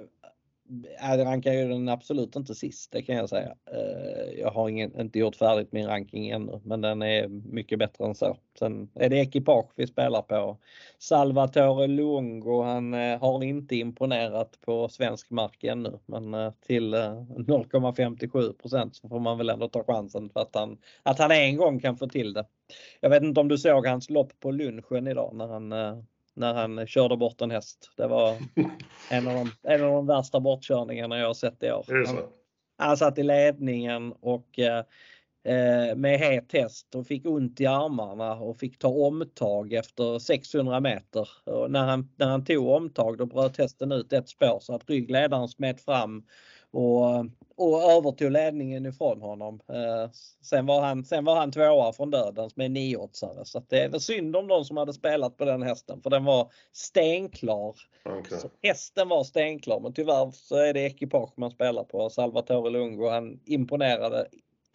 [1.00, 3.54] Äh, jag rankar ju den absolut inte sist, det kan jag säga.
[3.72, 8.04] Eh, jag har ingen, inte gjort färdigt min ranking ännu, men den är mycket bättre
[8.04, 8.36] än så.
[8.58, 10.58] Sen är det ekipage vi spelar på.
[10.98, 18.90] Salvatore Luongo, han eh, har inte imponerat på svensk mark ännu, men eh, till 0,57%
[18.92, 21.96] så får man väl ändå ta chansen för att han, att han en gång kan
[21.96, 22.46] få till det.
[23.00, 25.72] Jag vet inte om du såg hans lopp på lunchen idag när han
[26.36, 27.90] när han körde bort en häst.
[27.96, 28.36] Det var
[29.10, 32.06] en av de, en av de värsta bortkörningarna jag har sett i år.
[32.06, 32.18] Han,
[32.78, 38.58] han satt i ledningen och eh, med het häst och fick ont i armarna och
[38.58, 41.28] fick ta omtag efter 600 meter.
[41.44, 44.90] Och när, han, när han tog omtag då bröt hästen ut ett spår så att
[44.90, 46.24] ryggledaren smet fram
[46.72, 47.26] och,
[47.56, 49.60] och övertog ledningen ifrån honom.
[49.68, 50.10] Eh,
[50.42, 54.00] sen, var han, sen var han tvåa från dödens med nioåtsare så det är väl
[54.00, 57.74] synd om de som hade spelat på den hästen för den var stenklar.
[58.04, 58.38] Okay.
[58.38, 62.10] Så hästen var stenklar men tyvärr så är det ekipage man spelar på.
[62.10, 64.26] Salvatore Lungo han imponerade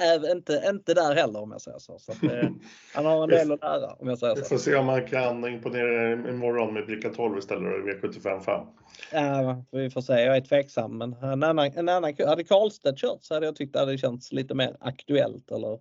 [0.01, 1.99] är inte, inte där heller om jag säger så.
[1.99, 2.49] så att, eh,
[2.93, 4.41] han har en del att lära om jag säger så.
[4.41, 8.65] Vi får se om han kan imponera imorgon med bricka 12 istället för V75 5.
[9.11, 10.13] Ja, vi får se.
[10.13, 13.73] Jag är tveksam men en annan, en annan, hade Karlstedt kört så hade jag tyckt
[13.73, 15.51] det hade känts lite mer aktuellt.
[15.51, 15.79] Eller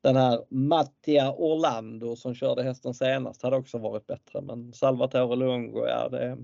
[0.00, 4.40] den här Mattia Orlando som körde hästen senast hade också varit bättre.
[4.40, 6.36] Men Salvatore Lungo, ja det,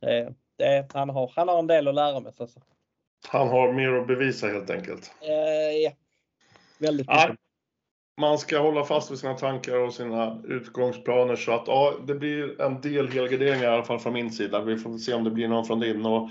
[0.00, 2.32] det, det, han, har, han har en del att lära mig.
[2.36, 2.46] Så.
[3.28, 5.12] Han har mer att bevisa helt enkelt.
[5.20, 5.90] Eh, ja,
[6.82, 7.34] väldigt ja,
[8.20, 12.60] Man ska hålla fast vid sina tankar och sina utgångsplaner så att ja, det blir
[12.60, 14.60] en del helgarderingar i alla fall från min sida.
[14.60, 16.30] Vi får se om det blir någon från din och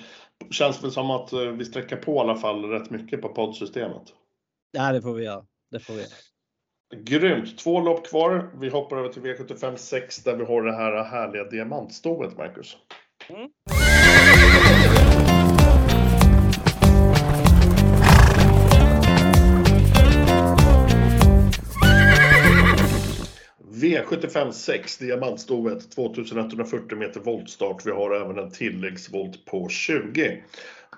[0.51, 4.03] känns väl som att vi sträcker på i alla fall rätt mycket på poddsystemet.
[4.71, 5.45] Ja, det får vi göra.
[5.71, 6.11] Det får vi göra.
[6.95, 7.57] Grymt!
[7.57, 8.51] Två lopp kvar.
[8.59, 12.77] Vi hoppar över till V75 6 där vi har det här härliga diamantstoet, Marcus.
[13.29, 13.51] Mm.
[23.81, 27.85] V75 6, diamantstovet, 2140 meter voltstart.
[27.85, 30.43] Vi har även en tilläggsvolt på 20.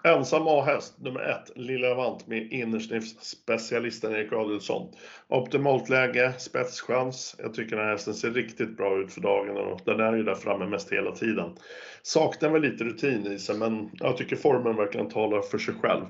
[0.03, 4.93] Ensam A-häst, nummer 1, Lilla Avant med innersniffsspecialisten Erik Adelsson.
[5.27, 7.35] Optimalt läge, spetschans.
[7.39, 10.23] Jag tycker den här hästen ser riktigt bra ut för dagen och den är ju
[10.23, 11.49] där framme mest hela tiden.
[12.01, 16.05] Saknar väl lite rutin i sig, men jag tycker formen verkligen talar för sig själv.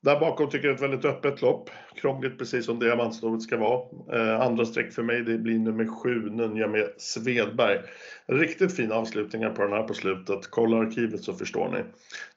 [0.00, 1.70] Där bakom tycker jag ett väldigt öppet lopp.
[1.96, 3.80] Krångligt precis som diamantstovet ska vara.
[4.12, 7.78] Eh, andra streck för mig det blir nummer 7, Nunja med Svedberg.
[8.26, 10.50] Riktigt fina avslutningar på den här på slutet.
[10.50, 11.78] Kolla arkivet så förstår ni.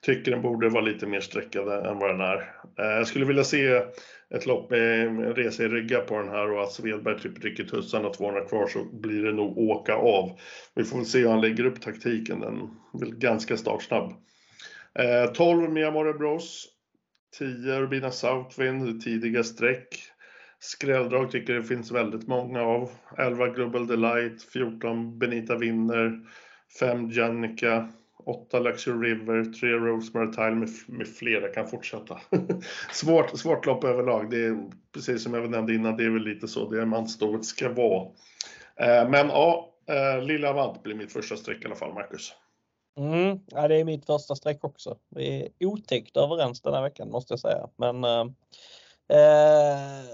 [0.00, 2.36] Tycker den borde vara lite mer streckad än vad den är.
[2.78, 3.82] Eh, jag skulle vilja se
[4.34, 7.64] ett lopp med en resa i rygga på den här och att Svedberg typ rycker
[7.64, 10.38] tussarna 200 kvar så blir det nog åka av.
[10.74, 12.40] Vi får väl se hur han lägger upp taktiken.
[12.40, 12.54] Den
[12.94, 14.12] är väl ganska startsnabb.
[14.98, 16.66] Eh, 12 Miamore Bros
[17.38, 20.02] 10 Urbina Southwind, tidiga streck.
[20.58, 22.90] Skrälldrag tycker det finns väldigt många av.
[23.18, 26.20] 11 Global Delight, 14 Benita Winner,
[26.80, 27.88] 5 Janica,
[28.24, 32.20] 8 Luxury River, 3 Rosemary Tile med, med flera kan fortsätta.
[32.92, 34.30] svårt, svårt lopp överlag.
[34.30, 38.08] Det är precis som jag nämnde innan, det är väl lite så diamantstovet ska vara.
[38.76, 42.32] Eh, men ja, eh, Lilla Avant blir mitt första streck i alla fall, Marcus.
[42.96, 44.96] Mm, ja, det är mitt första streck också.
[45.08, 47.68] Vi är otäckt överens den här veckan måste jag säga.
[47.76, 48.26] Men eh,
[49.08, 50.04] eh,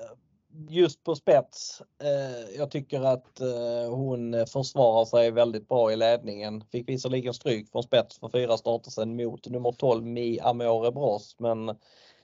[0.69, 1.83] just på spets.
[2.03, 6.65] Eh, jag tycker att eh, hon försvarar sig väldigt bra i ledningen.
[6.73, 11.37] Fick visserligen stryk från spets för fyra starter sedan mot nummer 12 Mi Amore Bros.
[11.39, 11.77] Men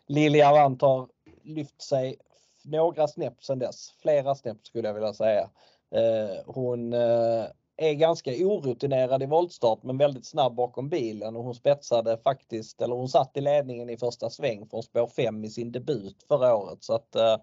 [0.06, 1.08] Lilja Avant har
[1.42, 2.16] lyft sig
[2.64, 3.90] några snäpp sedan dess.
[4.02, 5.50] Flera snäpp skulle jag vilja säga.
[5.94, 7.44] Eh, hon eh,
[7.76, 12.94] är ganska orutinerad i voltstart men väldigt snabb bakom bilen och hon spetsade faktiskt, eller
[12.94, 16.84] hon satt i ledningen i första sväng från spår 5 i sin debut förra året.
[16.84, 17.36] Så att eh,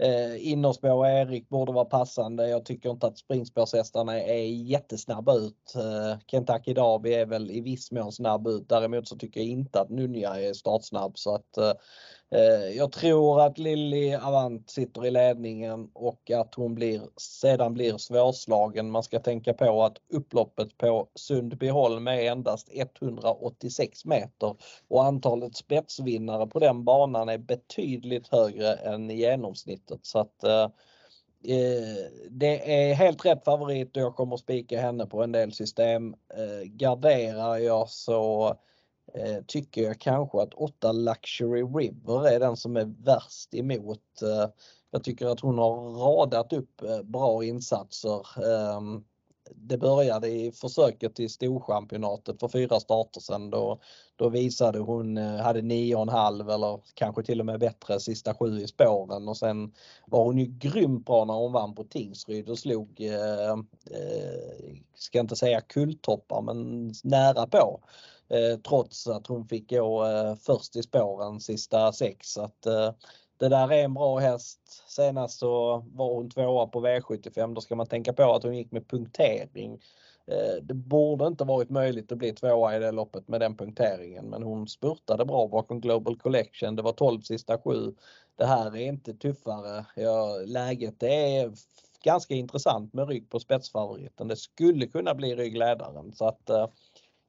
[0.00, 2.48] eh, innerspår och Erik borde vara passande.
[2.48, 5.74] Jag tycker inte att springspårshästarna är jättesnabba ut.
[5.76, 8.68] Eh, Kentucky Derby är väl i viss mån snabb ut.
[8.68, 11.72] Däremot så tycker jag inte att Nunja är startsnabb så att eh,
[12.34, 17.96] eh, jag tror att Lilly Avant sitter i ledningen och att hon blir, sedan blir
[17.96, 18.90] svårslagen.
[18.90, 24.54] Man ska tänka på att upploppet på Sundbyholm är endast 186 meter
[24.88, 29.10] och antalet spetsvinnare på den banan är betydligt högre än
[29.90, 30.06] genomsnittet.
[30.06, 30.62] Så att, eh,
[31.54, 36.14] eh, det är helt rätt favorit och jag kommer spika henne på en del system.
[36.36, 38.48] Eh, garderar jag så
[39.14, 44.00] eh, tycker jag kanske att 8 Luxury River är den som är värst emot.
[44.92, 48.26] Jag tycker att hon har radat upp bra insatser.
[48.44, 49.04] Ehm,
[49.54, 53.50] det började i försöket i Storchampionatet för fyra starter sedan.
[53.50, 53.80] Då,
[54.16, 58.66] då visade hon, eh, hade 9,5 eller kanske till och med bättre sista sju i
[58.66, 59.72] spåren och sen
[60.06, 65.20] var hon ju grymt bra när hon vann på Tingsryd och slog, eh, eh, ska
[65.20, 67.80] inte säga kulltoppar men nära på.
[68.28, 72.32] Eh, trots att hon fick gå eh, först i spåren sista sex.
[72.32, 72.90] Så att, eh,
[73.40, 74.84] det där är en bra häst.
[74.88, 77.54] Senast så var hon tvåa på V75.
[77.54, 79.72] Då ska man tänka på att hon gick med punktering.
[80.26, 84.24] Eh, det borde inte varit möjligt att bli tvåa i det loppet med den punkteringen
[84.24, 86.76] men hon spurtade bra bakom Global Collection.
[86.76, 87.94] Det var 12 sista sju.
[88.36, 89.86] Det här är inte tuffare.
[89.96, 91.52] Ja, läget är
[92.04, 94.28] ganska intressant med rygg på spetsfavoriten.
[94.28, 96.66] Det skulle kunna bli ryggledaren så att eh,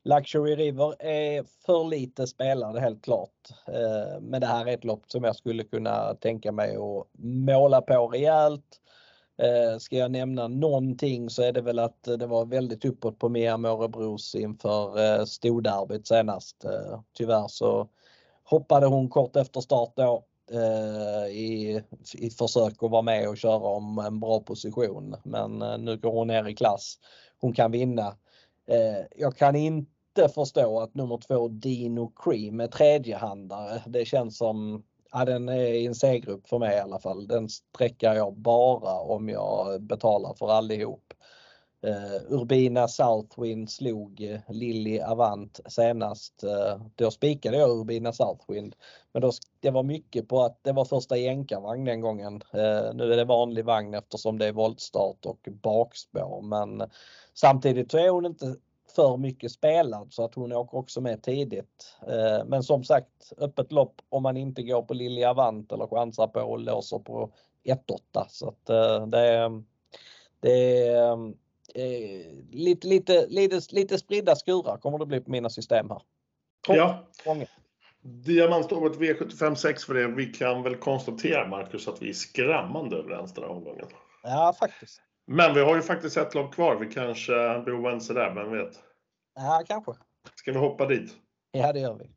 [0.03, 3.49] Luxury River är för lite spelade helt klart.
[3.67, 7.81] Eh, men det här är ett lopp som jag skulle kunna tänka mig att måla
[7.81, 8.81] på rejält.
[9.37, 13.29] Eh, ska jag nämna någonting så är det väl att det var väldigt uppåt på
[13.29, 16.65] Mia Mårebros inför eh, storderbyt senast.
[17.17, 17.89] Tyvärr så
[18.43, 20.23] hoppade hon kort efter start då
[21.29, 21.81] i,
[22.13, 25.15] i försök att vara med och köra om en bra position.
[25.23, 26.99] Men nu går hon ner i klass.
[27.39, 28.15] Hon kan vinna.
[28.71, 33.83] Eh, jag kan inte förstå att nummer två Dino Cream är tredjehandare.
[33.87, 37.27] Det känns som, ja den är i en C-grupp för mig i alla fall.
[37.27, 41.13] Den sträcker jag bara om jag betalar för allihop.
[41.87, 46.43] Uh, Urbina Southwind slog uh, Lilly Avant senast.
[46.43, 48.75] Uh, då spikade jag Urbina Southwind.
[49.11, 52.33] Men då, det var mycket på att det var första jänkarvagn den gången.
[52.33, 56.41] Uh, nu är det vanlig vagn eftersom det är voltstart och bakspår.
[56.41, 56.89] Men
[57.33, 58.55] samtidigt så är hon inte
[58.95, 61.95] för mycket spelad så att hon åker också med tidigt.
[62.45, 66.39] Men som sagt öppet lopp om man inte går på Lilly Avant eller chansar på
[66.39, 67.31] och låser på
[67.63, 68.25] 1-8.
[68.27, 68.65] Så att
[69.11, 69.63] det
[70.41, 71.33] det mm,
[71.75, 76.01] eh, lite, lite, lite, lite spridda skurar kommer det bli på mina system här.
[76.67, 77.05] Kom, ja.
[78.01, 80.07] Diamantstoppet V75 6 för det.
[80.07, 83.87] Vi kan väl konstatera Marcus att vi är skrämmande överens den här omgången.
[84.23, 85.01] Ja, faktiskt.
[85.27, 86.75] Men vi har ju faktiskt ett lopp kvar.
[86.75, 88.79] Vi kanske blir oense där, vem vet?
[89.35, 89.91] Ja, kanske.
[90.35, 91.11] Ska vi hoppa dit?
[91.51, 92.09] Ja, det gör vi.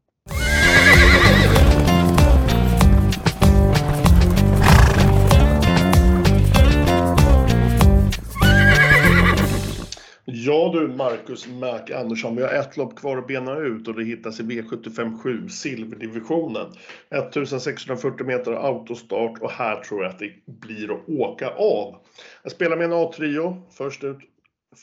[10.46, 14.04] Ja du Marcus Mac Andersson, vi har ett lopp kvar att bena ut och det
[14.04, 16.66] hittas i V75 7, silverdivisionen.
[17.11, 21.96] 1640 meter autostart och här tror jag att det blir att åka av.
[22.42, 23.62] Jag spelar med en A-trio.
[23.70, 24.18] Först ut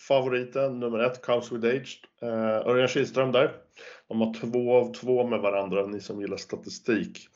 [0.07, 3.51] favoriten nummer ett, Comes with Age, eh, Örjan Kihlström där.
[4.07, 7.27] De har två av två med varandra, ni som gillar statistik.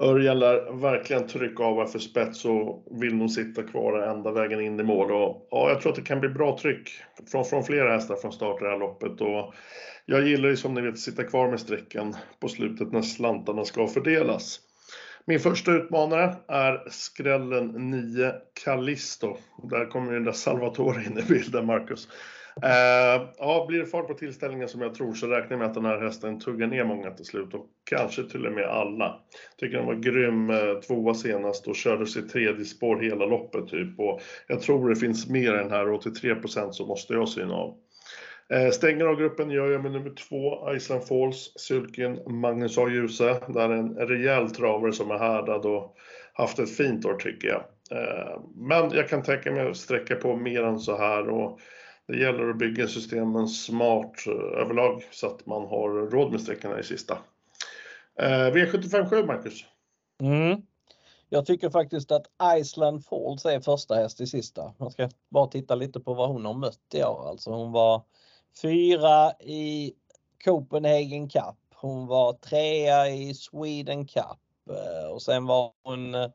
[0.00, 4.80] Örjan lär verkligen trycka av för spets och vill nog sitta kvar ända vägen in
[4.80, 5.12] i mål.
[5.12, 6.90] Och, ja, jag tror att det kan bli bra tryck
[7.30, 9.20] från, från flera hästar från start i det här loppet.
[9.20, 9.54] Och
[10.06, 13.64] jag gillar ju som ni vet att sitta kvar med strecken på slutet när slantarna
[13.64, 14.60] ska fördelas.
[15.24, 18.32] Min första utmanare är skrällen 9
[18.64, 19.36] Callisto.
[19.70, 22.08] Där kommer ju den där Salvatore in i bilden, Marcus.
[22.64, 25.74] Uh, ja, blir det fart på tillställningen som jag tror så räknar jag med att
[25.74, 29.20] den här hästen tuggar ner många till slut och kanske till och med alla.
[29.56, 34.00] Tycker den var grym uh, tvåa senast och körde sig tredje spår hela loppet typ
[34.00, 37.54] och jag tror det finns mer än här och till 3% så måste jag syna
[37.54, 37.76] av.
[38.54, 42.88] Uh, stänger av gruppen gör jag med nummer två, Island Falls, Sylken Magnus A.
[42.88, 43.40] Djuse.
[43.48, 45.96] Det är en rejäl travare som är härdad och
[46.32, 47.62] haft ett fint år tycker jag.
[48.54, 51.60] Men jag kan tänka mig att sträcka på mer än så här och
[52.06, 56.80] det gäller att bygga systemen smart eh, överlag så att man har råd med sträckorna
[56.80, 57.18] i sista.
[58.18, 59.64] Eh, V75.7 Marcus.
[60.20, 60.62] Mm.
[61.28, 62.26] Jag tycker faktiskt att
[62.58, 64.74] Iceland Falls är första häst i sista.
[64.78, 67.28] Man ska bara titta lite på vad hon har mött i år.
[67.28, 68.02] Alltså hon var
[68.62, 69.94] fyra i
[70.44, 71.56] Copenhagen Cup.
[71.74, 76.30] Hon var trea i Sweden Cup eh, och sen var hon eh,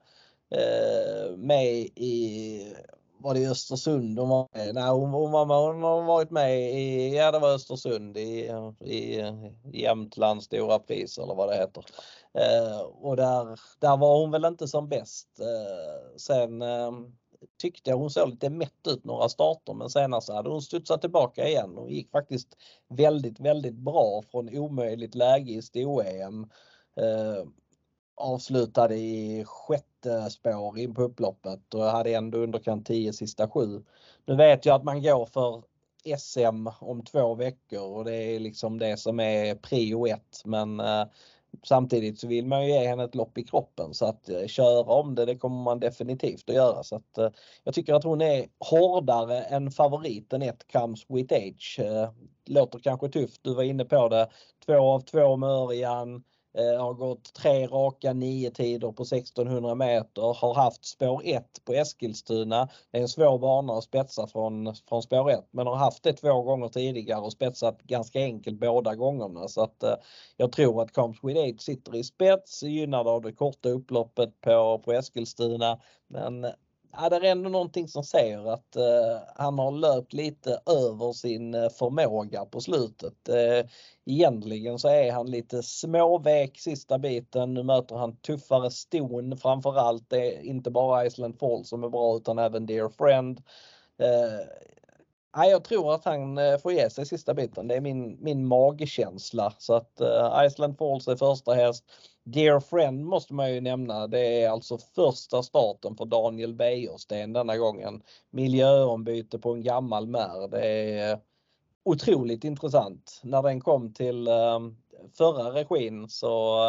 [1.38, 2.74] med i
[3.22, 4.76] var det i Östersund hon var med?
[4.76, 8.52] Nej, hon, hon, var med, hon har varit med i, ja det var Östersund i,
[8.80, 9.20] i,
[9.74, 11.86] i Jämtlands stora pris eller vad det heter.
[12.34, 15.40] Eh, och där, där var hon väl inte som bäst.
[15.40, 16.92] Eh, sen eh,
[17.62, 21.48] tyckte jag hon såg lite mätt ut några starter men senast hade hon studsat tillbaka
[21.48, 22.58] igen och gick faktiskt
[22.90, 26.50] väldigt, väldigt bra från omöjligt läge i sto-EM.
[26.96, 27.46] Eh,
[28.16, 33.50] avslutade i sjätte Eh, spår in på upploppet och jag hade ändå underkant 10 sista
[33.50, 33.84] sju.
[34.26, 35.64] Nu vet jag att man går för
[36.18, 41.06] SM om två veckor och det är liksom det som är prio ett men eh,
[41.64, 44.94] samtidigt så vill man ju ge henne ett lopp i kroppen så att eh, köra
[44.94, 46.84] om det, det kommer man definitivt att göra.
[46.84, 47.30] Så att, eh,
[47.64, 51.80] jag tycker att hon är hårdare än favoriten ett comes with age.
[51.80, 52.12] Eh,
[52.46, 54.30] låter kanske tufft, du var inne på det.
[54.66, 56.24] Två av två med Örjan
[56.54, 61.74] Eh, har gått tre raka nio tider på 1600 meter, har haft spår 1 på
[61.74, 62.70] Eskilstuna.
[62.92, 66.14] Det är en svår bana att spetsa från, från spår 1 men har haft det
[66.14, 69.48] två gånger tidigare och spetsat ganska enkelt båda gångerna.
[69.48, 69.96] Så att eh,
[70.38, 74.82] jag tror att Comes With Eight sitter i spets, gynnad av det korta upploppet på,
[74.86, 75.80] på Eskilstuna.
[76.08, 76.52] Men eh,
[76.94, 81.54] ja, det är ändå någonting som säger att eh, han har löpt lite över sin
[81.54, 83.30] eh, förmåga på slutet.
[83.30, 83.70] Eh,
[84.06, 87.54] egentligen så är han lite småvek sista biten.
[87.54, 90.10] Nu möter han tuffare ston framförallt.
[90.10, 93.42] Det är inte bara Island Falls som är bra utan även Dear Friend.
[93.98, 94.48] Eh,
[95.34, 97.68] Ja, jag tror att han eh, får ge sig sista biten.
[97.68, 99.54] Det är min, min magkänsla.
[99.58, 101.86] Så att eh, Island Falls är första häst.
[102.24, 104.08] Dear Friend måste man ju nämna.
[104.08, 108.04] Det är alltså första starten för Daniel Wäjersten denna gången.
[108.30, 110.48] Miljöombyte på en gammal mär.
[110.48, 111.20] Det är
[111.84, 113.22] otroligt intressant.
[113.24, 114.78] När den kom till ehm,
[115.18, 116.64] förra regin så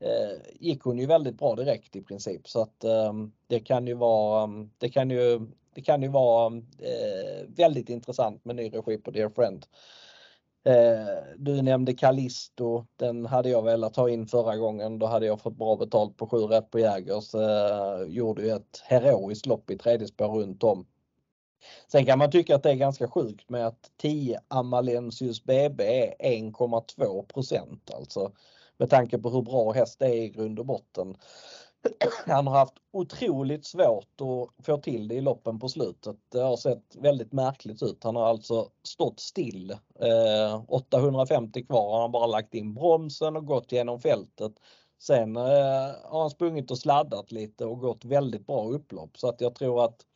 [0.00, 3.94] eh, gick hon ju väldigt bra direkt i princip så att ehm, det kan ju
[3.94, 5.40] vara, ehm, det kan ju
[5.74, 6.62] det kan ju vara
[7.48, 9.66] väldigt intressant med ny regi på Dear Friend.
[10.64, 14.98] Eh, du nämnde Callisto, den hade jag velat ta in förra gången.
[14.98, 17.34] Då hade jag fått bra betalt på 7 rätt på Jägers.
[17.34, 20.86] Eh, gjorde ju ett heroiskt lopp i tredje spår runt om.
[21.92, 26.14] Sen kan man tycka att det är ganska sjukt med att 10 Amalensius BB är
[26.18, 28.32] 1,2% alltså.
[28.76, 31.16] Med tanke på hur bra häst det är i grund och botten.
[32.26, 36.16] Han har haft otroligt svårt att få till det i loppen på slutet.
[36.28, 38.04] Det har sett väldigt märkligt ut.
[38.04, 39.70] Han har alltså stått still.
[40.00, 41.92] Eh, 850 kvar.
[41.92, 44.52] Han har bara lagt in bromsen och gått genom fältet.
[44.98, 45.42] Sen eh,
[46.04, 49.84] har han sprungit och sladdat lite och gått väldigt bra upplopp så att jag tror
[49.84, 50.06] att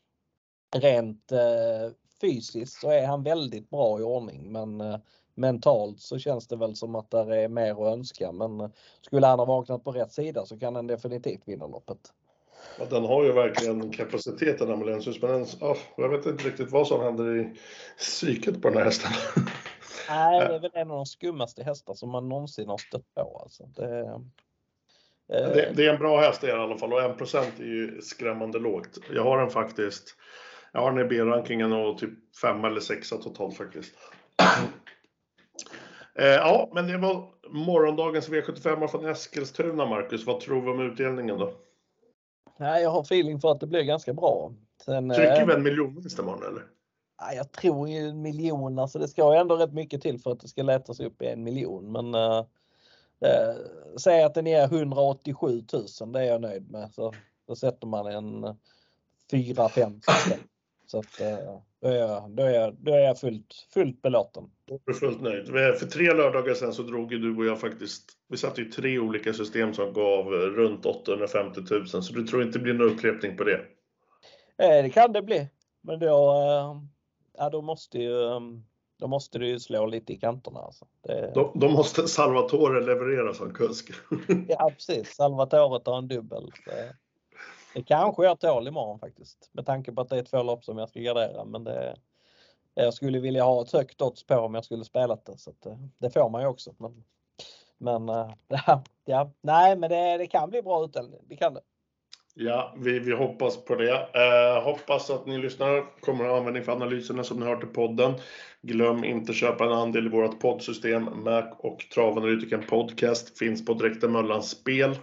[0.77, 1.91] rent eh,
[2.21, 4.99] fysiskt så är han väldigt bra i ordning men eh,
[5.35, 8.33] mentalt så känns det väl som att det är mer att önska.
[8.33, 11.99] Men skulle han ha vaknat på rätt sida så kan han definitivt vinna loppet.
[12.79, 16.87] Ja, den har ju verkligen kapaciteten Amalensius, men den, oh, jag vet inte riktigt vad
[16.87, 17.55] som händer i
[17.99, 19.11] psyket på den här hästen.
[20.09, 23.41] Nej, det är väl en av de skummaste hästar som man någonsin har stött på.
[23.43, 23.65] Alltså.
[23.77, 24.19] Det, eh...
[25.29, 28.99] det, det, är en bra häst i alla fall och 1% är ju skrämmande lågt.
[29.15, 30.17] Jag har den faktiskt,
[30.73, 33.95] jag har den i B-rankingen och typ 5 eller 6 totalt faktiskt.
[36.19, 40.27] Eh, ja, men det var morgondagens V75 från Eskilstuna, Marcus.
[40.27, 41.53] Vad tror vi om utdelningen då?
[42.57, 44.53] Nej, jag har feeling för att det blir ganska bra.
[44.85, 46.63] Sen, Trycker eh, vi en miljonvinst imorgon eller?
[47.23, 50.41] Nej, jag tror ju en miljon, alltså det ska ändå rätt mycket till för att
[50.41, 51.93] det ska lättas upp i en miljon.
[51.93, 52.45] Men äh,
[53.21, 53.55] äh,
[53.97, 55.63] säg att den är 187
[56.01, 56.95] 000, det är jag nöjd med.
[56.95, 57.15] Så
[57.47, 58.57] då sätter man en
[59.33, 60.01] 4-5
[60.95, 64.51] Så att, äh, då är jag, då är jag, då är jag fullt, fullt belåten.
[64.65, 65.47] Då är du fullt nöjd.
[65.47, 68.99] För tre lördagar sedan så drog ju du och jag faktiskt, vi satte ju tre
[68.99, 73.37] olika system som gav runt 850 000, så du tror inte det blir någon upprepning
[73.37, 73.61] på det?
[74.59, 75.49] Eh, det kan det bli.
[75.81, 76.83] Men då, eh,
[77.39, 78.15] ja, då måste ju
[78.97, 80.61] då måste du ju slå lite i kanterna.
[80.61, 80.87] Alltså.
[81.03, 81.33] Det...
[81.35, 83.91] Då, då, måste Salvatore leverera som kusk.
[84.49, 86.51] ja precis, Salvatore tar en dubbel.
[86.67, 86.97] Det,
[87.75, 89.51] det kanske jag tål imorgon faktiskt.
[89.53, 91.45] Med tanke på att det är två lopp som jag ska gardera.
[91.45, 91.97] Men det,
[92.75, 95.39] jag skulle vilja ha ett högt odds på om jag skulle spela det.
[95.39, 96.75] Så att, eh, det får man ju också.
[96.79, 97.05] Men,
[97.79, 101.21] men eh, ja, ja, nej, men det, det kan bli bra utdelning.
[101.29, 101.61] Det kan det.
[102.37, 104.09] Ja, vi, vi hoppas på det.
[104.15, 107.67] Eh, hoppas att ni lyssnar kommer att ha användning för analyserna som ni hört i
[107.67, 108.15] podden.
[108.63, 111.05] Glöm inte köpa en andel i vårt poddsystem.
[111.25, 114.97] Mac och Travanalytikern Podcast finns på Direkta Möllans spel.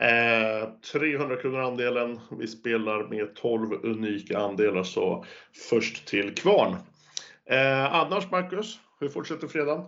[0.00, 2.20] Eh, 300 kronor andelen.
[2.30, 5.24] Vi spelar med 12 unika andelar, så
[5.70, 6.76] först till kvarn.
[7.44, 9.84] Eh, annars Marcus, hur fortsätter fredagen?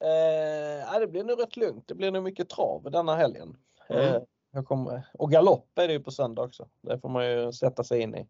[0.00, 1.88] Eh, det blir nog rätt lugnt.
[1.88, 3.56] Det blir nog mycket trav denna helgen.
[3.88, 4.02] Mm.
[4.02, 4.20] Eh,
[4.52, 6.68] jag kommer, och galopp är det ju på söndag också.
[6.80, 8.26] Det får man ju sätta sig in i.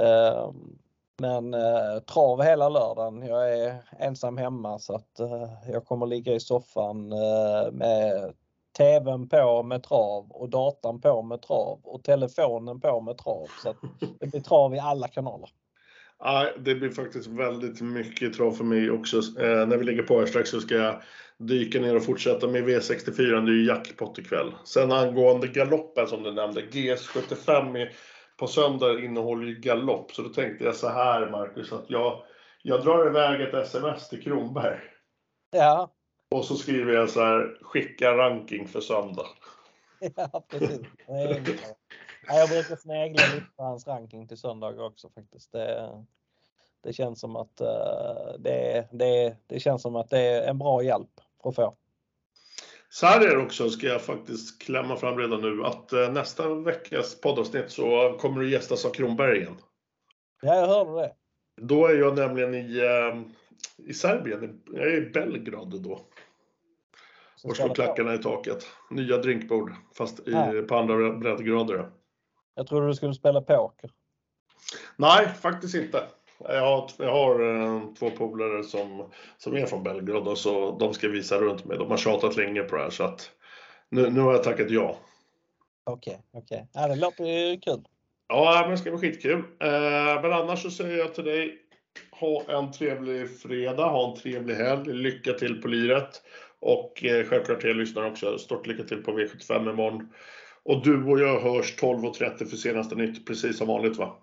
[0.00, 0.52] Eh,
[1.20, 3.26] men eh, trav hela lördagen.
[3.26, 8.34] Jag är ensam hemma så att eh, jag kommer ligga i soffan eh, med
[8.78, 13.46] TVn på med trav och datan på med trav och telefonen på med trav.
[13.62, 13.74] Så
[14.20, 15.50] det blir trav i alla kanaler.
[16.18, 19.16] Ja, det blir faktiskt väldigt mycket trav för mig också.
[19.16, 21.02] Eh, när vi ligger på här strax så ska jag
[21.38, 23.46] dyka ner och fortsätta med V64.
[23.46, 24.54] Det är ju jackpot ikväll.
[24.64, 27.86] Sen angående galoppen som du nämnde, GS75
[28.36, 30.12] på söndag innehåller ju galopp.
[30.12, 32.22] Så då tänkte jag så här Marcus, att jag,
[32.62, 34.78] jag drar iväg ett sms till Kronberg.
[35.50, 35.90] Ja.
[36.34, 39.26] Och så skriver jag så här, skicka ranking för söndag.
[40.16, 40.80] Ja, precis.
[42.26, 45.52] jag brukar snegla lite på hans ranking till söndag också faktiskt.
[45.52, 45.90] Det,
[46.82, 50.82] det känns som att uh, det, det, det känns som att det är en bra
[50.82, 51.76] hjälp att få.
[52.88, 56.54] Så här är det också, ska jag faktiskt klämma fram redan nu, att uh, nästa
[56.54, 59.56] veckas poddavsnitt så kommer du gästas av Kronberg igen.
[60.42, 61.14] Ja, jag hörde det.
[61.60, 63.22] Då är jag nämligen i, uh,
[63.76, 64.62] i Serbien.
[64.72, 66.00] Jag är i Belgrad då.
[67.44, 68.66] Och slår klackarna i taket.
[68.90, 70.32] Nya drinkbord, fast i,
[70.68, 71.90] på andra breddgrader.
[72.54, 73.90] Jag trodde du skulle spela poker.
[74.96, 76.02] Nej, faktiskt inte.
[76.38, 80.94] Jag har, jag har eh, två polare som, som är från Belgrad och så de
[80.94, 81.78] ska visa runt mig.
[81.78, 83.30] De har tjatat länge på det här så att
[83.88, 84.96] nu, nu har jag tackat ja.
[85.84, 86.68] Okej, okay, okej.
[86.72, 86.82] Okay.
[86.82, 87.80] Ja, det låter ju kul.
[88.28, 89.38] Ja, men det ska bli skitkul.
[89.38, 91.58] Eh, men annars så säger jag till dig,
[92.10, 96.22] ha en trevlig fredag, ha en trevlig helg, lycka till på liret.
[96.60, 100.12] Och eh, självklart till er lyssnare också, stort lycka till på V75 imorgon.
[100.62, 104.16] Och du och jag hörs 12.30 för senaste nytt, precis som vanligt va?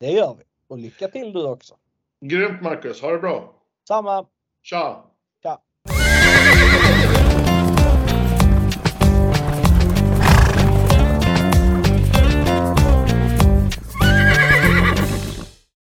[0.00, 0.44] Det gör vi.
[0.68, 1.74] Och lycka till du också.
[2.20, 3.62] Grymt Marcus, ha det bra!
[3.88, 4.26] Samma!
[4.62, 5.10] Tja!